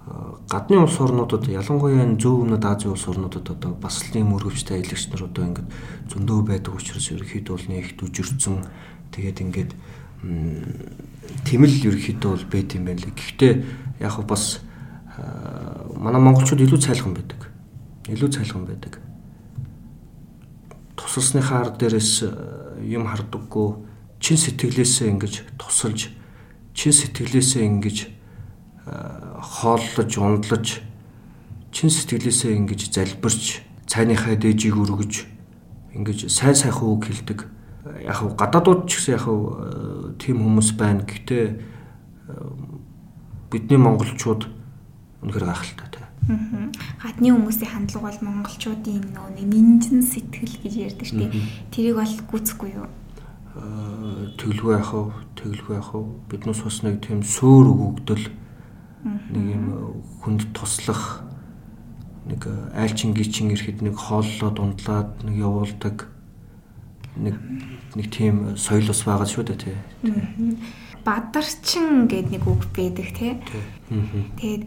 [0.04, 5.08] гадны улс орнуудад ялангуяа зөв өмнөд Азийн улс орнуудад одоо бас л ийм өргөвчтэй аялагч
[5.08, 5.68] нар одоо ингээд
[6.12, 8.56] зөндөө байдаг учраас ерөөхдөө бол нэг дүжирцэн
[9.16, 9.72] тэгээд ингээд
[11.48, 13.16] тэмэл ерөөхдөө бол байт юм байна лээ.
[13.16, 13.52] Гэхдээ
[14.04, 14.60] яг бас
[15.96, 17.40] манай монголчууд илүү цайлган байдаг.
[18.08, 19.00] Илүү цайлган байдаг.
[21.00, 22.28] Тусалсныхаа ар дээрээс
[22.84, 23.68] юм хардаггүй
[24.20, 26.12] чин сэтгэлээсээ ингэж тусалж
[26.76, 27.98] чин сэтгэлээсээ ингэж
[29.54, 30.66] хооллож, ундлаж
[31.70, 35.30] чин сэтгэлээсээ ингэж залбирч цайныхаа дээжийг өргөж
[35.94, 37.46] ингэж сайн сайхан үг хэлдэг.
[38.02, 39.38] Яг хав гадаадууд ч гэсэн яг хав
[40.18, 41.06] тийм хүмүүс байна.
[41.06, 41.44] Гэхдээ
[43.54, 44.50] бидний монголчууд
[45.22, 46.06] үнэхээр гайхалтай тий.
[46.98, 51.30] Гадны хүмүүсийн хандлага бол монголчуудын нөө нэмжин сэтгэл гэж ярьдаг шүү дээ.
[51.70, 52.88] Тэрийг бол гүцэхгүй юу?
[54.34, 56.02] Тэглгүй яхав, тэглгүй яхав.
[56.26, 58.24] Биднээс бас нэг тийм сөөр өгөгдөл
[59.04, 59.64] нэг юм
[60.24, 61.24] хүнд туслах
[62.24, 66.08] нэг айлчин гिчин ирэхэд нэг хооллоо дундлаад нэг явуулдаг
[67.16, 67.36] нэг
[67.94, 69.76] нэг тийм соёл бас байгаа шүү дээ тий.
[71.04, 73.36] Бадарчин гэдэг нэг үг байдаг тий.
[74.40, 74.62] Тэгээд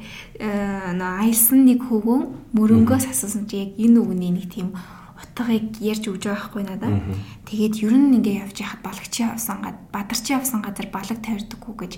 [1.02, 4.78] нөө аялсан нэг хөвгөн мөрөнгөөс асуусан чи яг энэ үгний нэг тийм
[5.18, 7.02] утгыг ярьж өгж байгаа хгүй надад.
[7.50, 11.94] Тэгээд ер нь ингээ явж яхад балагчийн авсан гад бадарчин авсан газар балаг тавирдаггүй гэж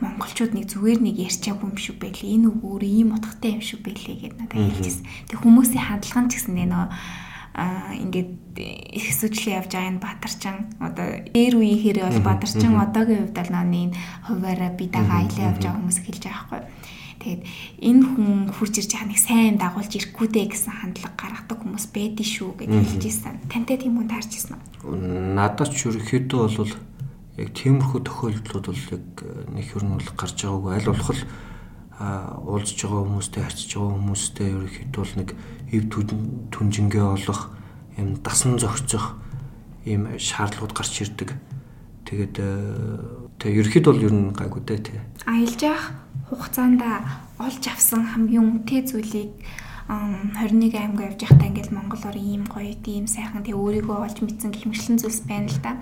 [0.00, 2.32] монголчууд нэг зүгээр нэг ярьчаагүй юм шиг байлээ.
[2.40, 5.04] Энэ үг өөр ийм утгатай юм шиг байлээ гэд надад хэлчихсэн.
[5.28, 6.86] Тэг хүмүүсийн хандлага ч гэсэн нөө
[7.52, 8.56] а ингээд
[8.96, 13.52] их сүжлээ явж байгаа энэ Баатарчин одоо дээр үеийн хэрэг бол Баатарчин одоогийн хувьд бол
[13.52, 13.92] нөө
[14.24, 16.62] хуваараа би дагаа аялаа явж байгаа хүмүүс хэлж байгаа байхгүй.
[17.22, 17.42] Тэгээд
[17.86, 22.28] энэ хүн хурж ирж байгаа нэг сайн дагуулж ирэхгүй дээ гэсэн хандлага гаргадаг хүмүүс байдгийн
[22.28, 23.40] шүү гэж хэлж ирсэн.
[23.48, 24.92] Тантай тийм хүн таарч ирсэн үү?
[25.32, 26.72] Надад ч ерөөхдөө бол
[27.40, 29.08] яг тиймэрхүү тохиолдлууд бол яг
[29.56, 31.24] нэг хөрн бол гарч байгаагүй аль болох л
[32.44, 35.30] уулзж байгаа хүмүүстэй харьцаж байгаа хүмүүстэй ерөөхдөө бол нэг
[35.72, 35.82] эв
[36.52, 37.40] түнжингээ олох
[37.96, 39.16] юм дасан зохицох
[39.88, 41.32] ийм шаардлагууд гарч ирдэг.
[42.04, 42.36] Тэгээд
[43.40, 45.00] тэгээ ерөөхдөө бол ер нь гайгүй дээ тий.
[45.24, 45.96] Аялж явах
[46.28, 46.84] хугацаанд
[47.40, 49.32] олж авсан хамгийн үнэтэй зүйлийг
[49.88, 54.66] 21 аймаг явж байхдаа ингээл Монголоор ийм гоё ийм сайхан тэг өөрийгөө олж мэдсэн гэх
[54.68, 55.72] мэтлэн зүйлс байна л да.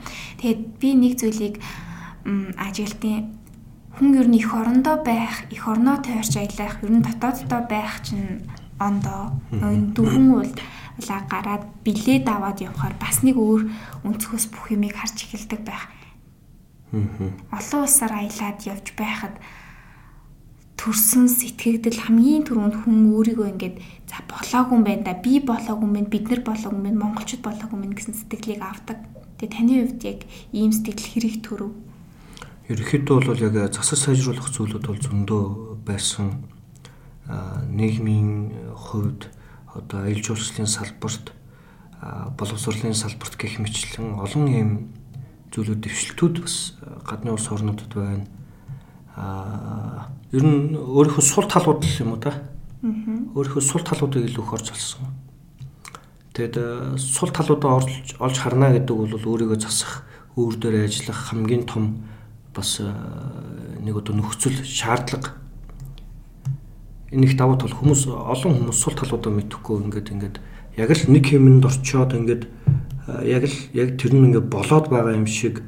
[0.41, 1.57] Тэгээд би нэг зүйлийг
[2.57, 3.41] ажиглалтын
[3.97, 8.47] хүн ер нь их орондоо байх, их орноо тойрч аялах, ер нь дотооддоо байх чинь
[8.81, 10.53] ондоо энэ дөрвөн уул
[11.01, 13.69] улаа гараад билет аваад явхаар бас нэг өөр
[14.05, 15.85] өнцгөөс бүх юмыг харж эхэлдэг байх.
[17.53, 19.35] Олон улсаар аялаад явж байхад
[20.81, 23.77] төрсөн сэтгэгдэл хамгийн түрүүнд хүн өөрийгөө ингээд
[24.09, 27.45] за болоогүй юм байна да би болоогүй юм байна бид нар болоогүй юм байна монголчууд
[27.45, 28.99] болоогүй юм гэсэн сэтгэлийг авдаг.
[29.37, 30.21] Тэгээ таны хувьд яг
[30.57, 31.73] ийм сэтгэл хэрэг төрөв?
[32.73, 35.45] Ерөнхийдөө бол яг засаг сайжруулах зүйлүүд бол зөндөө
[35.85, 36.49] байсан.
[37.71, 39.29] нийгмийн хувьд
[39.77, 41.31] одоо аял жуулчлалын салбарт
[42.41, 44.71] боловсролын салбарт гэх мэтлэн олон ийм
[45.53, 46.75] зүйлүүд дэвшилтүүд бас
[47.07, 48.27] гадны улс орнуудад байна.
[49.17, 52.35] Аа ер нь өөрийнхөө сул талууд л юм уу та?
[52.83, 52.91] Аа.
[53.35, 55.11] Өөрийнхөө сул талуудыг илүү их орж олсон.
[56.35, 60.07] Тэгэд сул талуудаа орж олж харна гэдэг бол өөрийгөө засах,
[60.39, 62.07] өөр дээр ажиллах хамгийн том
[62.55, 65.41] бас нэг одоо нөхцөл шаардлага
[67.11, 70.37] энэ их давуу тал хүмүүс олон хүмүүс сул талуудаа мэдэхгүй ингээд ингээд
[70.79, 72.43] яг л нэг хэмэнд орчоод ингээд
[73.27, 75.67] яг л яг тэр нь ингээд болоод байгаа юм шиг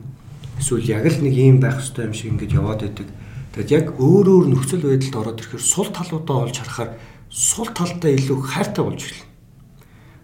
[0.62, 3.08] эсвэл яг л нэг юм байх хэрэгтэй юм шиг ингээд яваад байдаг.
[3.52, 6.96] Тэгэд яг өөр өөр нөхцөл байдалд ороод ирэхээр сул талуудаа олж харахаар
[7.28, 9.28] сул талдаа илүү хайртай болж эхэлнэ.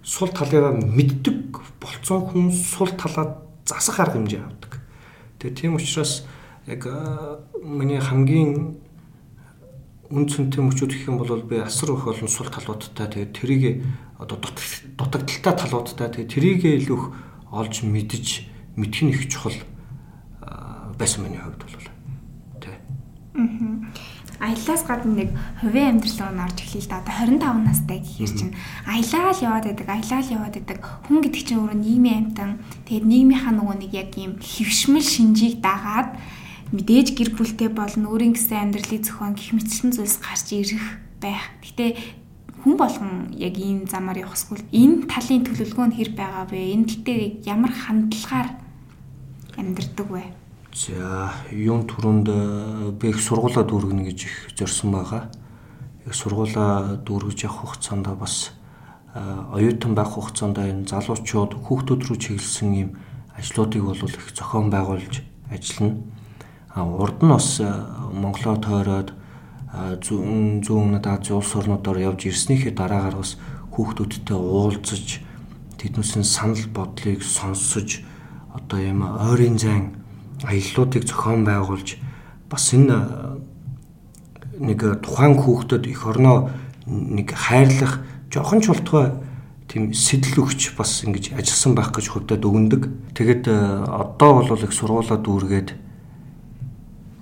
[0.01, 4.81] Сул талыгаа мэддэг болцсон хүн сул талаа засах арга хэмжээ авдаг.
[5.45, 6.25] Тэгээ тийм учраас
[6.65, 6.89] яг
[7.61, 8.81] миний хамгийн
[10.09, 13.85] үн цэнтэй мөчүүд гэх юм бол би асар их олон сул талуудтай тэгээд тэрийг
[14.17, 17.05] одоо дутагдaltaй талуудтай тэгээд тэрийг илүү их
[17.53, 19.57] олж мэдж мэдэх нь их чухал
[20.97, 21.88] байсан миний хувьд бол.
[23.39, 23.79] Аа.
[24.39, 27.03] Аяллаас гадна нэг хувийн амьдрал руу орж эхлэе л да.
[27.03, 28.55] Одоо 25 настай гэхээр чинь
[28.87, 30.79] аялаа л яваад байдаг, аялаа л яваад байдаг.
[31.07, 32.63] Хүн гэдэг чинь өөрөө нийгмийн амьтан.
[32.87, 36.15] Тэгээд нийгмийнхаа нөгөө нэг яг ийм хөвшмөл шинжийг дагаад
[36.71, 40.87] мэдээж гэр бүлтэй болно өөрийн гэсэн амьдралыг зохион гих мэтчлэн зүйлс гарч ирэх
[41.19, 41.43] байх.
[41.65, 41.99] Гэтэ
[42.63, 46.79] хүн болгон яг ийм замаар явахсгүй энэ талын төлөвлөгөө нь хэр байгаа вэ?
[46.79, 48.49] Энэ тал дээр ямар хандлагаар
[49.59, 50.38] амьдрдаг вэ?
[50.79, 55.27] За, юун түрүүнд э, би их сургуулаа дүүргэнэ гэж их зорьсон байгаа.
[56.07, 58.55] Их сургуулаа дүүргэж явах хугацаанд бас
[59.11, 59.19] э,
[59.59, 62.91] оюутан байх хугацаанд энэ залуучууд хүүхдүүд рүү чиглэсэн ийм
[63.35, 65.99] ажлуудыг бол их зохион байгуулж ажиллана
[66.79, 67.59] урд нь бас
[68.15, 69.11] Монголоо тойроод
[69.99, 73.35] зүүн зүүн Азийн улс орнуудаар явж ирснийхээ дараагаар бас
[73.75, 75.27] хүүхдүүдтэй уулзаж
[75.75, 78.07] тэднүүсийн санал бодлыг сонсож
[78.55, 79.99] одоо юм ойрын зайн
[80.45, 81.97] аяллуудыг зохион байгуулж
[82.51, 83.39] бас энэ
[84.59, 86.51] нэг тухайн хүүхдэд их орноо
[86.87, 89.13] нэг хайрлах жоохон ч болтгой
[89.69, 92.89] тийм сэтэл өгч бас ингэж ажилласан байх гэж хувьдад өгөндөг.
[93.13, 93.53] Тэгэд
[93.85, 95.77] одоо бол их сургуулаа дүүргээд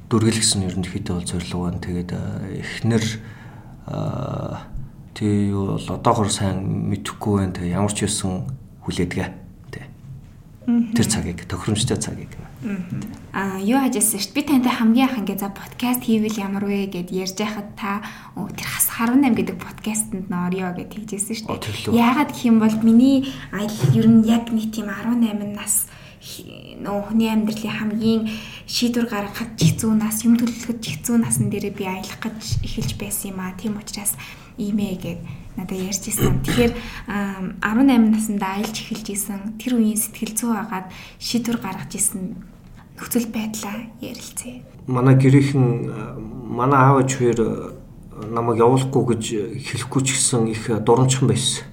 [0.07, 1.83] дүргэлгсэн ерөнхийдөө бол зорилго байна.
[1.83, 2.11] Тэгээд
[2.63, 3.05] эхнэр
[5.19, 7.55] тий юу бол одоогор сайн мэдэхгүй байна.
[7.59, 8.47] Тэгээ ямар ч юусэн
[8.87, 9.29] хүлээдгээ.
[9.75, 9.85] Тий.
[10.95, 12.31] Тэр цагийг тохиромжтой цагийг.
[13.37, 14.37] Аа юу хажсэн шүү дээ.
[14.37, 18.03] Би тантай хамгийн анх ингээ за подкаст хийвэл ямар вэ гэд ярьж байхад та
[18.35, 21.95] тэр хас 18 гэдэг подкастэнд н орё гэд хэлжсэн шүү дээ.
[21.95, 25.87] Яагаад гэх юм бол миний айл ер нь яг нэг тийм 18 нас
[26.83, 28.23] нөө хүний амьдралын хамгийн
[28.67, 33.41] шийдвэр гаргахад хэцүү нас, юм төлөвлөхөд хэцүү насн дээрээ би аялах гэж эхэлж байсан юм
[33.41, 33.55] аа.
[33.55, 34.19] Тийм учраас
[34.59, 35.21] иймээ гэд
[35.57, 36.43] надад ярьж исэн.
[36.43, 36.73] Тэгэхээр
[37.63, 39.41] 18 наснда аялж эхэлж исэн.
[39.61, 40.91] Тэр үеийн сэтгэл зүй агаад
[41.23, 42.56] шийдвэр гаргаж исэн
[42.97, 44.65] нөхцөл байдлаа ярилцъя.
[44.87, 45.93] Манай гэрийнхэн
[46.49, 47.39] манай аав ээж хоёр
[48.33, 49.25] намайг явуулахгүй гэж
[49.61, 51.69] хэлэхгүй ч гэсэн их дурамчхан байсан.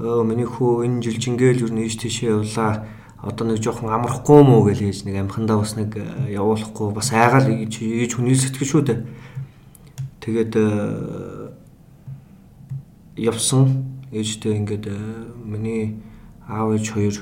[0.00, 2.84] Өө миний хүү энэ жил жингээл юу нэж тийшээ явлаа
[3.20, 7.48] одоо нэг жоохон амрахгүй мó гэж ээж нэг амхандаа бас нэг э, явуулахгүй бас айгаал
[7.48, 9.00] ээж ээж хүний сэтгэл шүү дээ.
[10.20, 10.68] Тэгээд э,
[13.16, 14.96] явсан ээжтэй ингээд э,
[15.42, 15.96] миний
[16.46, 17.16] аав ээж хоёр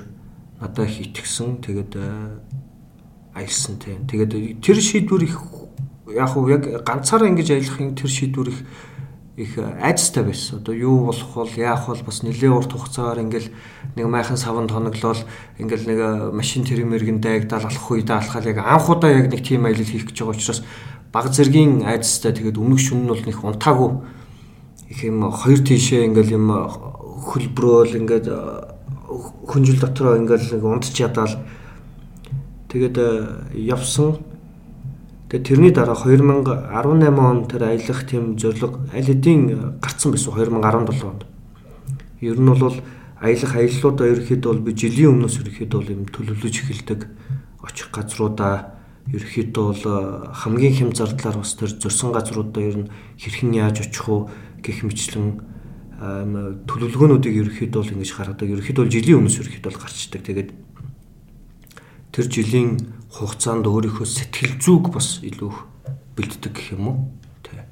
[0.60, 1.62] надад их итгэсэн.
[1.62, 1.94] Тэгээд
[3.34, 4.06] аялсан тийм.
[4.06, 5.38] Тэгээд тэр шийдвэр их
[6.14, 8.62] яг уу яг ганцаараа ингэж аялахын тэр шийдвэр их
[9.36, 10.60] их айцтай байсан.
[10.60, 13.50] Одоо юу болох бол яах бол бас нэлээд урт хугацаагаар ингээл
[13.96, 15.18] нэг майхан савн тоноглол
[15.58, 19.82] ингээл нэг э, машин тэрэмэргэн дайгдаал алах үедээ алхаал яг анхудаа яг нэг тийм аялал
[19.82, 20.62] хийх гэж байгаа учраас
[21.10, 23.90] баг зэргийн айцтай тэгээд өмнөх шүн нь бол нэг унтаагүй
[24.94, 26.46] их юм хоёр тишээ ингээл юм
[27.26, 28.38] хөлбрөөл ингээд э,
[29.50, 31.34] хүнжил дотроо ингээл нэг унтч ядаал
[32.74, 33.06] тэгээд э,
[33.54, 34.18] явсан
[35.34, 41.26] Тэгээ тэрний дараа 2018 он тэр аялах тийм зорилго аль хэдийн гарцсан байсан 2017 онд.
[42.22, 42.78] Ер нь бол
[43.18, 47.00] аялах аяллуудаа ерөөхдөө бол би жилийн өмнөөс ерөөхдөө бол юм төлөвлөж эхэлдэг.
[47.66, 48.78] Очих газруудаа
[49.10, 49.84] ерөөхдөө бол
[50.30, 54.30] хамгийн хэм зардлаар бас тэр зорсон газруудаа ер нь хэрхэн яаж очих уу
[54.62, 55.42] гэх мэтлэн
[56.68, 58.48] төлөвлөгөөнүүдийг ерөөхдөө бол ингэж гаргадаг.
[58.54, 60.22] Ерөөхдөө жилийн өмнөөс ерөөхдөө гарчдаг.
[60.22, 60.50] Тэгээд
[62.14, 62.70] тэр жилийн
[63.10, 65.50] хугацаанд өөрийнхөө сэтгэл зүйг бас илүү
[66.14, 66.98] бэлддэг гэх юм уу?
[67.42, 67.66] Тэ.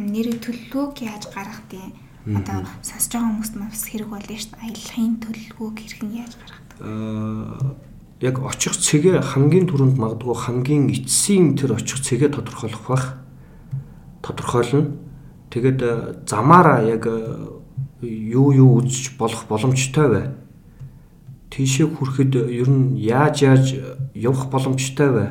[0.00, 1.92] Нэр төлөвлөгөөг яаж гаргах тийм
[2.40, 4.64] одоо сонсож байгаа хүмүүст бас хэрэг болно шүү дээ.
[4.64, 6.72] Аяллахын төлөвлөгөөг хэрхэн яаж гаргадаг?
[6.80, 7.76] Аа
[8.20, 13.04] яг очих цэгээ хамгийн түрүүнд магадгүй хамгийн эцсийн тэр очих цэгээ тодорхойлох бах
[14.24, 14.96] тодорхойлно.
[15.52, 15.92] Тэгээд э,
[16.24, 17.12] замаараа яг э,
[18.00, 20.24] юу юу үзэж болох боломжтой бай.
[21.56, 23.64] Тийшээ хүрэхэд ер нь яаж яаж
[24.12, 25.28] явах боломжтой бай.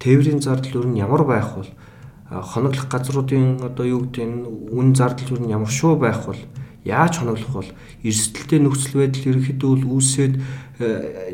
[0.00, 1.68] Тээврийн зардал ер нь ямар байх вэ?
[2.32, 6.40] Хоноглох газруудын одоо юу гэдэг нь үн зардал ер нь ямар шүү байх вэ?
[6.88, 7.70] Яаж хоноглох бол
[8.00, 10.34] эрсдэлтэй нөхцөл байдал ерөнхийдөө үүсээд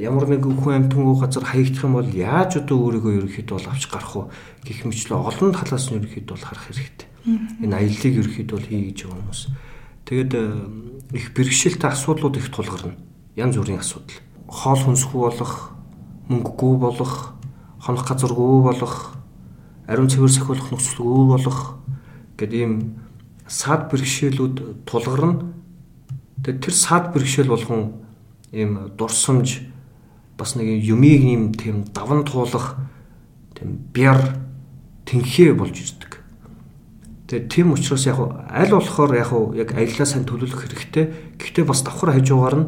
[0.02, 4.10] ямар нэг хүн амтгүй газар хаягдах юм бол яаж одоо өөрийгөө ерөнхийдөө бол авч гарах
[4.10, 4.22] вэ
[4.66, 7.06] гэх мэтлээ олон талаас нь ерөнхийдөө бол харах хэрэгтэй.
[7.62, 9.42] Энэ аяллыг ерөнхийдөө бол хий гэж байгаа хүмүүс.
[10.02, 10.42] Тэгээд э,
[11.14, 12.98] их бэрхшээлтэй асуудлууд их тулгарна.
[13.37, 14.16] Янз бүрийн асуудал.
[14.49, 15.77] Хоол хүнсгүй болох,
[16.33, 17.37] мөнгөгүй болох,
[17.85, 19.12] хонох газаргүй болох,
[19.85, 21.61] ариун цэвэр сахиулах нөхцөлгүй болох
[22.40, 22.72] гэдэг ийм
[23.44, 25.53] саад бэрхшээлүүд тулгарна.
[26.40, 28.01] Тэгээд тэр саад бэрхшээл болгон
[28.57, 29.68] ийм дурсамж
[30.40, 32.81] бас нэг юмыг ийм тийм даван туулах
[33.53, 34.40] тийм бяр
[35.05, 36.25] тэнхээ болж ирдэг.
[37.29, 38.16] Тэгээд тийм учраас яг
[38.49, 41.37] аль болохоор яг яг аяллаа сайн төлөвлөх хэрэгтэй.
[41.37, 42.66] Гэхдээ бас давхар хажуугаар нь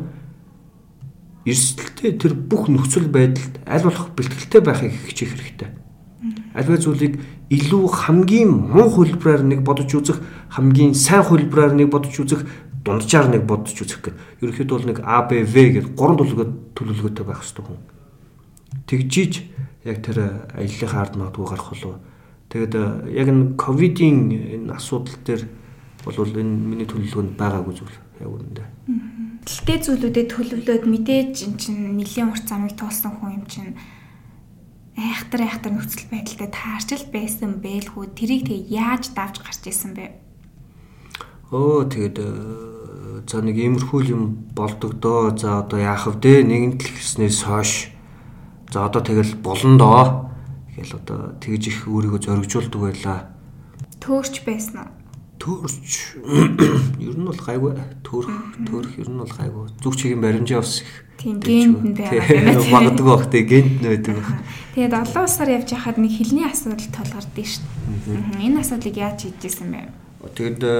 [1.48, 5.68] эрсдэлтэй тэр бүх нөхцөл байдалд аль болох бэлтгэлтэй байхыг хичээх хэрэгтэй.
[6.54, 10.20] Альва зүйлийг илүү хамгийн муу хөлбраар нэг бодож үзэх,
[10.52, 12.44] хамгийн сайн хөлбраар нэг бодож үзэх,
[12.84, 14.16] дунджаар нэг бодож үзэх гэх.
[14.42, 17.80] Ерөнхийдөө бол нэг А, Б, В гэдэг гурван төлөвлөгөө төлөвлөгөөтэй байх хэрэгтэй хүн.
[18.88, 19.32] Тэгжиж
[19.84, 20.18] яг тэр
[20.52, 21.96] аяллахын ард магадгүй гарах болов.
[22.48, 22.74] Тэгэд
[23.12, 25.42] яг энэ ковидын энэ асуудал дээр
[26.04, 28.66] бол энэ миний төлөвлөгөөнд байгаагүй зүйл яг үүндээ.
[29.48, 33.80] Гэлтэй зүйлүүдэд төлөвлөөд мэдээж эн чинь нэлийн урт замыг тоосон хүн юм чинь
[34.92, 40.20] айхтар айхтар нөхцөл байдалтай таарч л байсан байлгүй тэрийг тэгээ яаж давж гарч исэн бэ?
[41.48, 42.28] Өө тэгээд э,
[43.24, 45.32] за нэг иймэрхүү юм болдог доо.
[45.32, 46.44] За одоо яах вэ?
[46.44, 47.88] Нэгэн тал гэснээс хойш
[48.68, 50.04] за одоо тэгэл болно доо.
[50.76, 53.18] Тэгэл одоо тэгж их өөрийгөө зоригжуулдаг байлаа.
[53.96, 54.97] Төөрч байсан уу?
[55.38, 56.18] Төөрч
[56.98, 57.72] ер нь бол гайгүй
[58.02, 58.32] төөрх
[58.66, 59.66] төөрх ер нь бол гайгүй.
[59.82, 62.62] Зүг чигийн баримжаа ус их Тийм гент нь байгаа.
[62.70, 64.22] Магадгүй бах те гент нь байдаг.
[64.78, 67.64] Тэгээд олон улсаар явж хахад нэг хилний асуудал толгордсон шүү
[68.06, 68.46] дээ.
[68.46, 69.90] Энэ асуудлыг яаж шийдэжсэн бэ?
[70.38, 70.78] Тэгэд э,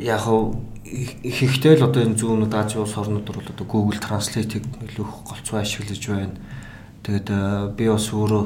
[0.00, 0.56] яг хав
[0.88, 6.02] ихэнхдээ л одоо энэ зүүнүүд Азийн улс орнууд бол одоо Google Translate-ийг илүү голцоо ашиглаж
[6.08, 6.40] байна.
[7.04, 8.44] Тэгэд э, би бас өөрөө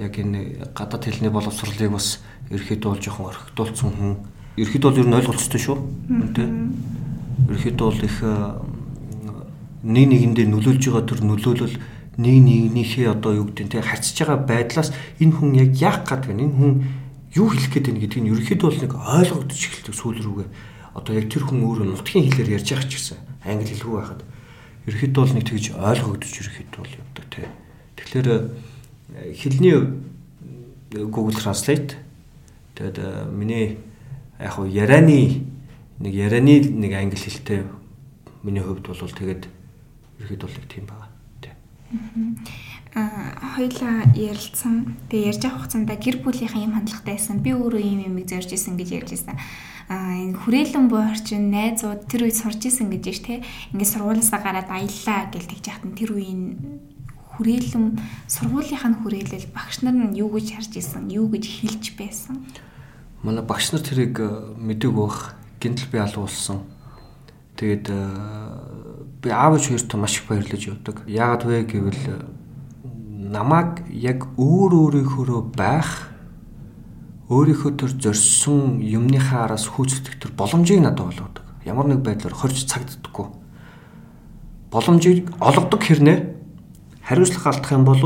[0.00, 4.16] яг энэ гадаад хэлний боловсролыг бас ерөөхдөө жоохон орхигдуулсан хүн.
[4.60, 5.78] Ерөөхдөө бол ер нь ойлголцтой шүү.
[6.36, 6.44] Тэ.
[7.48, 8.34] Ерөөхдөө бол их э,
[9.80, 11.76] нэг нэгэндээ нөлөөлж байгаа төр нөлөөлөл
[12.20, 16.28] нэг нэгнийхээ одоо юу гэдэг нь тэг харьцаж байгаа байдлаас энэ хүн яг яах гээд
[16.28, 16.72] байна энэ хүн
[17.32, 20.48] юу хэлэх гээд байна гэдгийг нь ерөөхдөө бол нэг ойлгогдож эхэлдэг сүүл рүүгээ
[21.00, 23.18] одоо яг тэр хүн өөрөө нутгийн хэлээр ярьж байгаа ч гэсэн
[23.48, 24.20] англи хэлгүй байхад
[24.84, 27.46] ерөөхдөө бол нэг тэгж ойлгогдож ерөөхдөө бол явдаг тий
[28.00, 28.38] Тэгэхээр э,
[29.38, 29.76] хэлний
[30.90, 31.96] Google Translate
[32.74, 33.78] тэгээд э, миний
[34.40, 35.44] яг хуу ярианы
[36.00, 37.68] нэг ярианы нэг англи хэлтэй
[38.42, 39.44] миний хувьд бол тэгээд
[40.24, 41.08] ерөөд бол тийм байгаа.
[41.44, 41.52] Тий.
[42.96, 44.96] Аа хоёлаа ярилцсан.
[45.12, 47.44] Тэгээ ярьж авах хугацаанд гэр бүлийнхэн юм хандлагатай байсан.
[47.44, 49.36] Би өөрөө ийм юм зорж исэн гэж ярьж байсан.
[49.92, 53.44] Аа энэ хүрээлэн буй орчин найзууд тэр үед сурж исэн гэж ш тэ.
[53.76, 56.42] Ингээд сургуулиасаа гараад аяллаа гэж тэгж яхад тэр үеийн
[57.36, 62.40] хүрээлэн сургуулийнх нь хүрээлэл багш нар нь юу гэж харж исэн, юу гэж хэлж байсан.
[63.22, 65.34] Манай багш нар тэрийг э, мэдээг байх.
[65.60, 66.64] Гинтл би алуулсан.
[67.56, 68.00] Тэгээд э,
[69.20, 71.04] би аав ээж хоёрт маш их баярлаж явдаг.
[71.04, 72.04] Яагаад вэ гэвэл
[73.30, 76.10] намайг яг өөр өөрийнхөө байх
[77.30, 81.44] өөрийнхөө төр зорьсон юмныхаа араас хүүцдэг төр боломжийг надад олгодог.
[81.62, 83.30] Ямар нэг байдлаар хорж цагддаггүй.
[84.74, 86.18] Боломжийг олгодог хэрнээ
[87.06, 88.02] хариуцлага алдах юм бол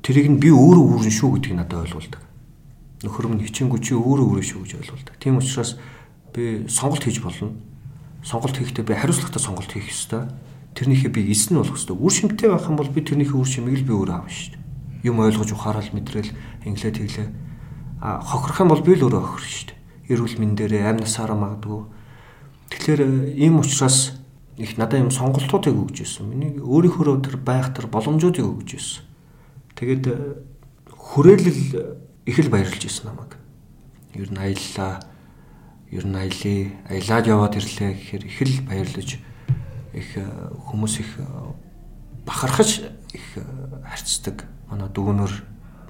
[0.00, 2.31] тэрийг нь би өөрөө үүрэн шүү гэдгийг надад ойлгуулдаг.
[3.02, 5.14] Нөхөр минь хичээнгүү чи өөрөө өөрөө шүү гэж ойлгуулдаг.
[5.18, 5.76] Тийм учраас
[6.32, 7.52] би сонголт хийж болно
[8.22, 10.30] сонголт хийхдээ би хариуцлагатай сонголт хийх ёстой.
[10.74, 11.98] Тэрнийхээ би эс нь болох ёстой.
[11.98, 14.62] Үр шимтэй байх юм бол би тэрнийхээ үр шимийг л би өөрөө авна шүү дээ.
[15.10, 16.30] Юм ойлгож ухаарал мэдрээл
[16.64, 17.28] инглээ тэглээ.
[18.00, 19.80] А хохирох юм бол би л өөрөө хохирно шүү дээ.
[20.14, 21.82] Эрүүл мэнд дээрээ амь насаараа магадгүй.
[22.70, 23.00] Тэгэхээр
[23.36, 24.22] ийм учраас
[24.56, 26.30] их надад юм сонголтуудыг өгж ирсэн.
[26.30, 29.02] Миний өөрийнхөө тэр байх тэр боломжуудыг өгж ирсэн.
[29.76, 30.04] Тэгээд
[30.94, 31.62] хүрээлэл
[32.26, 33.36] их л баярлж ирсэн намайг.
[34.14, 35.02] Ер нь аяллаа
[35.90, 39.18] ер нь аялаа аялаад яваад ирлээ гэхээр их л баярлаж
[39.92, 41.10] их хүмүүс их
[42.24, 43.26] бахархаж их
[43.84, 45.32] харцдаг манай дүүнөр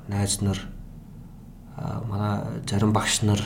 [0.09, 0.59] найз нар
[2.09, 3.41] манай зарим багш нар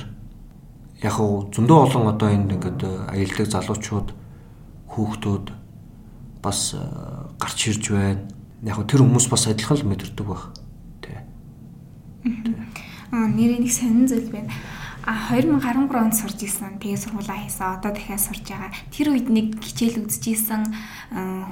[1.03, 2.81] яг уу зөндөө олон одоо энэ ингээд
[3.11, 4.09] аялдаг залуучууд
[4.95, 5.47] хүүхдүүд
[6.41, 6.73] бас
[7.37, 8.25] гарч ирж байна.
[8.63, 10.57] Яг тэр хүмүүс бас адилхан л мэдэрдэг баг.
[11.03, 11.21] Тэ.
[12.25, 12.66] Аа
[13.13, 14.53] нэрээ нэг сонин зүйл байна.
[15.07, 16.83] А 2013 онд сурж исэн.
[16.83, 17.79] Тэгээ сургуулаа хийсэн.
[17.79, 18.75] Одоо дахиад сурж байгаа.
[18.91, 20.67] Тэр үед нэг хичээл үзчихсэн.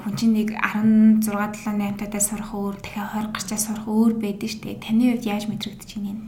[0.03, 4.51] Хүн чинь нэг 16 7 8 татаа сурах өөр, дахиад 20 гарчаа сурах өөр байдаг
[4.51, 4.83] шүү дээ.
[4.83, 6.19] Таны хувьд яаж мэдрэгдэж байна юм?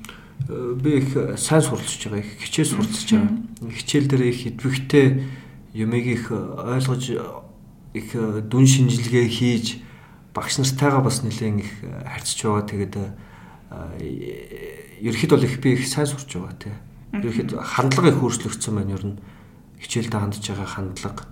[0.80, 2.24] Би их сайн суралцж байгаа.
[2.24, 3.76] Их хичээл суралцж байгаа.
[3.76, 5.08] Хичээл дээр их идэвхтэй
[5.76, 7.12] юмыг их ойлгож
[7.92, 8.08] их
[8.48, 9.84] дүн шинжилгээ хийж
[10.32, 12.64] багш нартайгаа бас нэлээд их харьцаж байгаа.
[12.72, 12.96] Тэгээд
[15.02, 16.78] ерхэд бол их би их сайн сурч байгаа тийм
[17.14, 19.18] Ерхэд хандлага их өөрчлөгдсөн байна ер нь
[19.80, 21.24] хичээлдээ хандж байгаа хандлага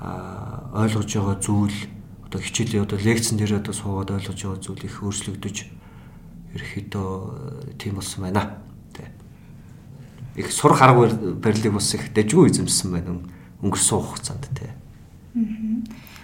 [0.00, 1.78] а ойлгож байгаа зүйл
[2.26, 5.56] одоо хичээлийн одоо лекцэн дээр одоо суугаад ойлгож байгаа зүйл их өөрчлөгдөж
[6.56, 8.64] ерөөхдөө тийм болсон байна.
[8.96, 9.12] Тэ.
[10.36, 13.20] Их сурах арга барилыг бас их дэжгүй эзэмсэн байна
[13.60, 14.71] өнгөрсөн хугацаанд тэ.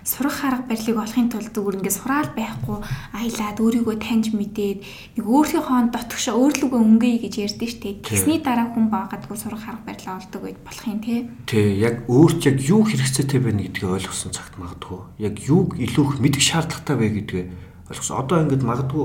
[0.08, 2.80] Сурах арга барилыг олохын тулд зүгээр ингээд сураал байхгүй
[3.12, 4.78] аялаад өөрийгөө таньж мэдээд
[5.20, 8.00] нэг өөрийнхөө дотгошоо өөрлөгөө өнгөе гэж ярьдэн штэ.
[8.08, 11.28] Тэсний дараа хүн баагаадгүй сурах арга барилаа олдог гэж болох юм те.
[11.44, 15.00] Тий, яг өөрт яг юу хэрэгцээтэй байна гэдгийг ойлгосон цагт магадгүй.
[15.20, 17.44] Яг юуг илүү их мэдэх шаардлагатай вэ гэдгээ
[17.92, 18.16] ойлгосон.
[18.16, 19.04] Одоо ингээд магадгүй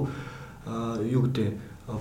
[1.12, 1.48] юу гэдэг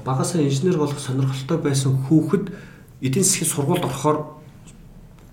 [0.06, 2.54] багасаа инженер болох сонирхолтой байсан хүүхэд
[3.02, 4.41] эдийн засгийн сургуульд орохоор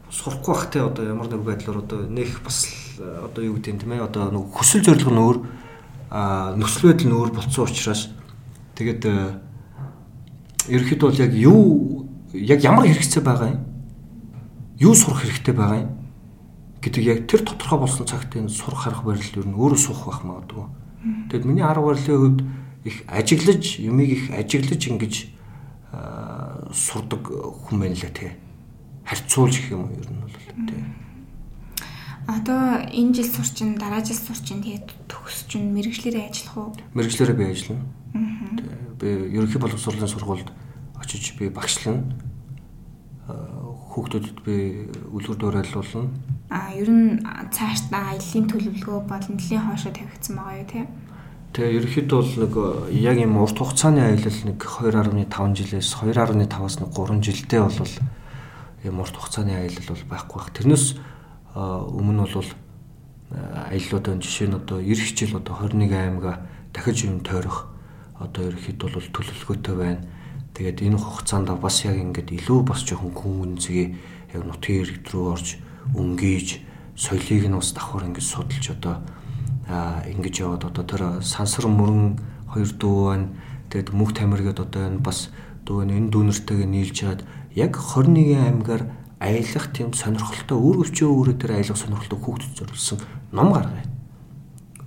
[0.10, 3.94] сурахгүй бах те одоо ямар нэг байдлаар одоо нэх бас одоо юу гэдэг юм тийм
[3.94, 5.38] ээ одоо нэг хүсэл зорилго нь өөр
[6.58, 8.10] нөхцөл байдал нь өөр болцсон учраас
[8.76, 9.04] тэгээд
[10.70, 11.62] ерөөхдөө бол яг юу
[12.34, 13.62] яг ямар хэрэгцээ байгаа юм
[14.80, 15.92] юу сурах хэрэгтэй байгаа юм
[16.82, 20.24] гэдэг яг тэр тодорхой болсон цагт энэ сурах арга барил ер нь өөрөө суух байх
[20.24, 20.66] магадгүй.
[21.30, 22.40] Тэгэд миний арга барилын хувьд
[22.88, 25.16] их ажиглаж юмыг их ажиглаж ингэж
[26.72, 27.24] сурдаг
[27.68, 28.32] хүн байна лээ тий.
[29.10, 30.38] Харьцуулж гэх юм уу ер нь бол
[30.70, 30.86] тий.
[32.30, 36.70] Одоо энэ жил сурчин, дараа жил сурчин тэгээд төгс чинь мэрэгчлэрээ ажиллах уу?
[36.94, 37.90] Мэрэгчлэрээ би ажиллана.
[39.02, 40.54] Би ерөнхий боловсролын сургуульд
[41.02, 42.06] очиж би багшлана.
[43.26, 46.14] Хүүхдүүдэд би үлгэр дуурайлуулна.
[46.54, 47.18] А ер нь
[47.50, 50.86] цааш та аяллийн төлөвлөгөө болон нэлийн хоошоо тавигдсан байгаа юу те?
[51.58, 52.54] Тэгээ ерөнхийдөө бол нэг
[52.94, 57.94] яг юм урт хугацааны аялал нэг 2.5 жилээс 2.5-аас нэг 3 жилдээ бол
[58.84, 60.52] юм урт хугацааны аялал бол байхгүй бах.
[60.56, 60.86] Тэрнээс
[61.56, 62.50] өмнө бол
[63.30, 67.68] аяллуудын жишээ нь одоо эх хичээл одоо 21 аймага дахиж юм тойрох
[68.18, 70.02] одоо ерөөхдөө бол төлөвлөгөөтэй байна.
[70.54, 73.96] Тэгээд энэ хугацаанд бас яг ингээд илүү бас жоохон хүн үнцгийг
[74.34, 75.48] яг нутгийн иргэд рүү орж
[75.94, 76.48] өнгийж
[76.98, 78.96] соёлыг нь бас давхар ингэж судалж одоо
[80.10, 82.18] ингэж яваад одоо тэр сансар мөрөн
[82.50, 83.28] хоёр дүү байна.
[83.70, 85.30] Тэгээд мөнх тамир гээд одоо энэ бас
[85.70, 87.20] дүү энэ дүүнэртэйгээ нийлж чад
[87.56, 88.84] яг 21 аймгаар
[89.20, 93.00] аялах тийм сонирхолтой өөр өвчөө өөрөө тэр аялах сонирхолтой хүүхдэд зориулсан
[93.32, 93.86] ном гаргая.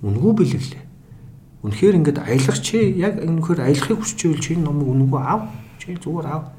[0.01, 0.83] Үнгүү бэлэглээ.
[1.63, 5.47] Үнэхээр ингээд аялах чи яг үнэхээр аялахыг хүсчихвэл чи энэ номыг үнгүү ав.
[5.77, 6.49] Чи зүгээр ав.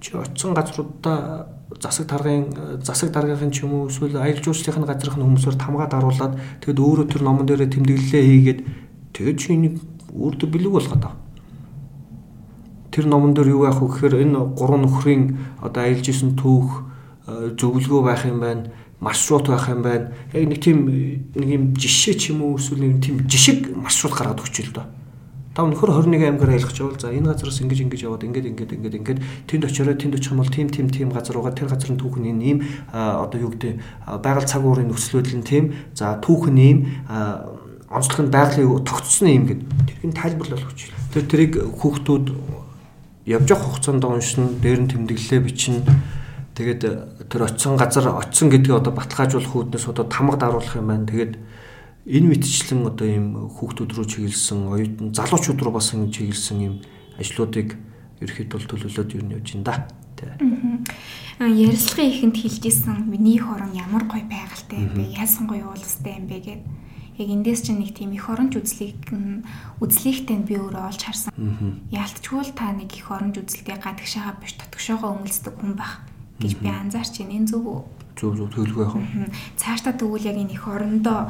[0.00, 1.50] Чи очисон газруудаа
[1.82, 6.78] засаг даргын засаг даргын ч юм уу эсвэл аялал жуулчлалын газрын хүмүүсээр тамгаа даруулад тэгэд
[6.78, 8.60] өөрөө тэр номон дээрээ тэмдэглэлээ хийгээд
[9.14, 9.74] тэгээд чи энийг
[10.10, 11.14] өөртөө бэлэг болгоод ав
[12.90, 16.86] тэр номон дээр юу яах вэ гэхээр энэ гурван нөхрийн одоо аялж исэн түүх
[17.56, 18.70] зөвлөгөө байх юм байна
[19.00, 20.12] маршрут байх юм байна.
[20.32, 20.84] Яг нэг тийм
[21.34, 24.86] нэг юм жишээ ч юм уу эсвэл нэг тийм жишг маршрут гаргаад өгч л доо.
[25.56, 28.94] Та өнөхөр 21 аймгаар аялах жавал за энэ газараас ингэж ингэж яваад ингэж ингэж ингэж
[29.00, 29.18] ингэж
[29.50, 32.44] тэнд очиороо тэнд очих юм бол тийм тийм тийм газар угаа тэр газрын түүхэн энэ
[32.44, 32.58] ийм
[32.94, 36.78] одоо юу гэдэг байгаль цаг уурын нөхцөл байдал нь тийм за түүхэн ийм
[37.90, 39.60] онцлог нь байгалийн тогтцсон юм гэд
[39.90, 40.80] тэрийг тайлбарлал өгч.
[41.10, 42.26] Тэр тэрийг хүүхдүүд
[43.30, 45.82] явж явах хугацаанд уншин дээр нь тэмдэглэлээ бичнэ
[46.60, 51.08] Тэгээд э, тэр очисон газар очисон гэдгийг одоо баталгаажуулах үүднээс одоо тамга даруулах юм байна.
[51.08, 51.40] Тэгээд
[52.04, 56.74] энэ мэтчлэн одоо ийм хүүхдүүд рүү чиглэсэн, оюутан залуучууд руу бас ингэ чиглэсэн ийм
[57.16, 57.80] ажлуудыг
[58.20, 59.88] ерөөхдөө төлөвлөлөөд юу явж ин да.
[61.40, 65.16] Аа ярилцлагын ихэнд хэлжсэн миний хорон ямар гоё байгальтай юм бэ?
[65.16, 66.62] Яасан гоё уулстай юм бэ гэд
[67.20, 68.96] яг эндээс чинь нэг тийм их оронч үзлийг
[69.84, 71.32] үзлийгтэй би өөрөө олж харсан.
[71.92, 76.00] Яалтчгүй та нэг их оронч үзэлтэй гадагшаага биш дотгошоогоо өмөлцдөг хүн байх
[76.40, 77.36] гэж би анзаарч байна.
[77.36, 77.80] Энэ зөв үү?
[78.16, 79.28] Зөв зөв төлөвлөгөө яах вэ?
[79.60, 81.20] Цаашдаа тэгвэл яг энэ их орондоо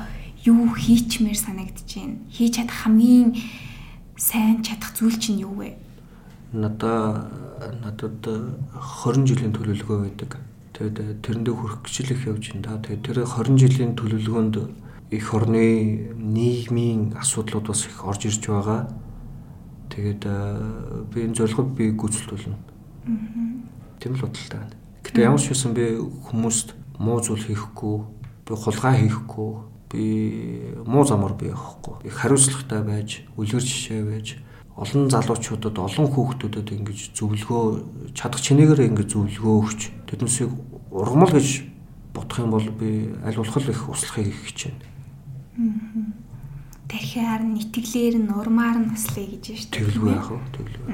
[0.47, 2.23] юу хийчмээр санагдаж байна.
[2.31, 3.35] Хийж чадах хамгийн
[4.15, 5.75] сайн чадах зүйл чинь юу вэ?
[6.55, 7.27] Надаа
[7.83, 10.39] надад 20 жилийн төлөвлөгөө байдаг.
[10.71, 12.79] Тэгээд тэрэндээ хүрэх гэж л их явж байна.
[12.79, 14.57] Тэгээд тэр 20 жилийн төлөвлөгөөнд
[15.11, 18.89] их орны нийгмийн асуудлууд бас их орж ирж байгаа.
[19.91, 20.23] Тэгээд
[21.11, 22.59] би энэ зорилгод би гүйцэлдүүлнэ.
[23.99, 24.77] Тийм л бодолтой байна.
[25.03, 28.07] Гэтэ ямар ч байсан би хүмүүст муу зүйл хийхгүй,
[28.47, 29.51] би хулгай хийхгүй,
[29.91, 30.05] би
[30.87, 32.07] муу замаар би явахгүй.
[32.07, 34.39] Их хариуцлагатай байж, үлгэр жишээ байж
[34.79, 40.55] олон залуучуудад олон хүүхдүүдэд ингэж зөвлөгөө чадах чинээгээр ингэж зөвлөгөө өгч тэднээсийг
[40.95, 41.49] ургамал гэж
[42.15, 44.90] бодох юм бол би аль болох их услахыг хичээнэ.
[46.91, 49.79] Тэрхээр нитгэлээр нь урмаар нь услая гэж байна шүү дээ.
[49.79, 50.39] Тэглгүй яах вэ?
[50.59, 50.87] Тэглгүй.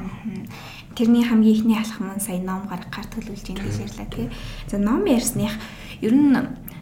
[0.92, 4.28] Тэрний хамгийн ихний алхам нь сая ном гаргахаар төлөвлөж ийн гэж ярьлаа тий.
[4.68, 5.56] За ном ярьсных
[6.04, 6.36] ер нь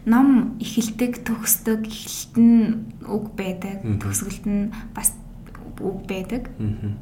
[0.07, 5.15] ном эхэлдэг, төгсдөг, эхлэлт нь үг байдаг, төгсгөлт нь бас
[5.79, 6.51] үг байдаг.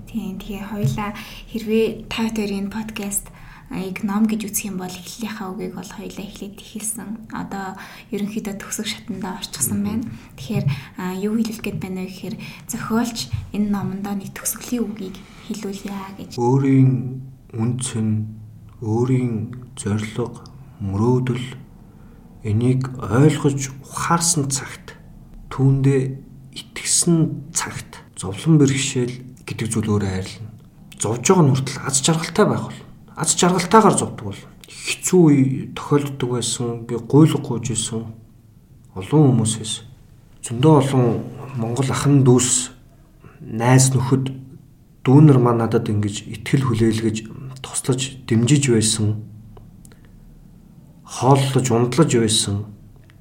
[0.09, 1.17] Тийм тэгээ хоёлаа
[1.49, 3.33] хэрвээ та хоёрын подкаст
[3.73, 7.33] аяг ном гэж үзэх юм бол эхлэлийнхаа үгийг бол хоёлаа эхлээд ихэлсэн.
[7.33, 7.75] Одоо
[8.13, 10.05] ерөнхийдөө төгсөх шатанда орчихсон байна.
[10.37, 10.67] Тэгэхээр
[11.25, 12.37] юу хэлэх гээд байна вэ гэхээр
[12.69, 13.19] зохиолч
[13.57, 15.17] энэ номондоо нэг төгсгөлийн үгийг
[15.49, 16.31] хэлүүлье гэж.
[16.37, 16.93] Өөрийн
[17.57, 18.29] үнц нь
[18.85, 20.43] өөрийн зориг,
[20.83, 21.47] мөрөөдөл
[22.43, 24.99] энийг ойлгож ухаарсан цагт
[25.55, 26.03] түүндээ
[26.59, 30.51] итгэсэн цагт зовлон бэрхшээл гэдэг зүйл өөрөө хайрлна.
[30.99, 32.81] Зовж байгаа нь хүртэл аз жаргалтай байх бол.
[33.23, 34.41] Аз жаргалтайгаар зовдөг бол.
[34.67, 36.83] Хэцүү үе тохиолддог байсан.
[36.91, 38.03] Би гуйлг гуйж исэн.
[38.99, 39.87] Олон хүмүүсээс
[40.43, 41.23] зөндөө олон
[41.55, 42.75] Монгол ахын дүүс
[43.39, 44.35] найз нөхөд
[45.07, 47.17] дүүнер маа надад ингэж итгэл хүлээлгэж
[47.63, 49.23] туслаж дэмжиж байсан.
[51.07, 52.67] Хооллож ундлаж байсан.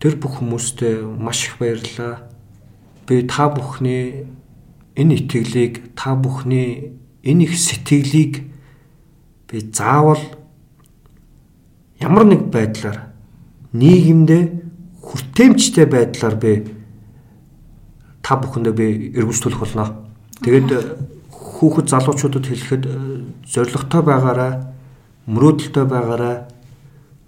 [0.01, 2.25] Тэр бүх хүмүүстээ маш их баярлалаа.
[3.05, 4.25] Би та бүхний
[4.97, 8.49] энэ итгэлийг та бүхний энэ их сэтгэлийг
[9.51, 10.23] би заавал
[11.99, 13.11] ямар нэг байдлаар
[13.75, 14.43] нийгэмдээ
[15.03, 16.53] хүртээмжтэй байдлаар би
[18.23, 18.87] та бүхэндээ би
[19.19, 20.07] эргүүлжүүлэх болно.
[20.41, 20.69] Тэгээд
[21.29, 22.83] хүүхэд залуучуудад хэлэхэд
[23.45, 24.53] зоригтой байгаараа
[25.27, 26.35] мөрөөдөлтэй байгаараа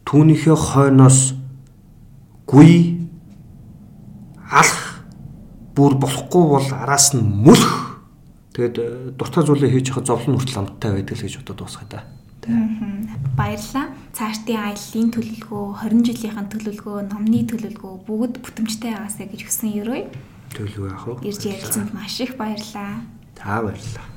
[0.08, 1.36] түүнийхээ хойноос
[2.48, 3.04] гүй
[4.50, 5.06] алах
[5.76, 8.02] бүр болохгүй бол араас нь мөлх.
[8.54, 12.02] Тэгээд э, дуртай зүйлээ хийж хахад зовлон хүртэл амттай байдаг л гэж бодод дуусгая да.
[13.38, 13.86] Баярлалаа.
[14.14, 20.04] Цаашдын аяллаа төлөвлөгөө, 20 жилийнхэн төлөвлөгөө, номны төлөвлөгөө бүгд бүтэмжтэй байгаасаа гэж хүсэн ерөөй.
[20.54, 21.14] Төлөв яах вэ?
[21.34, 23.02] Ирж ярилцсанд маш их баярлалаа.
[23.34, 24.13] Та баярлалаа.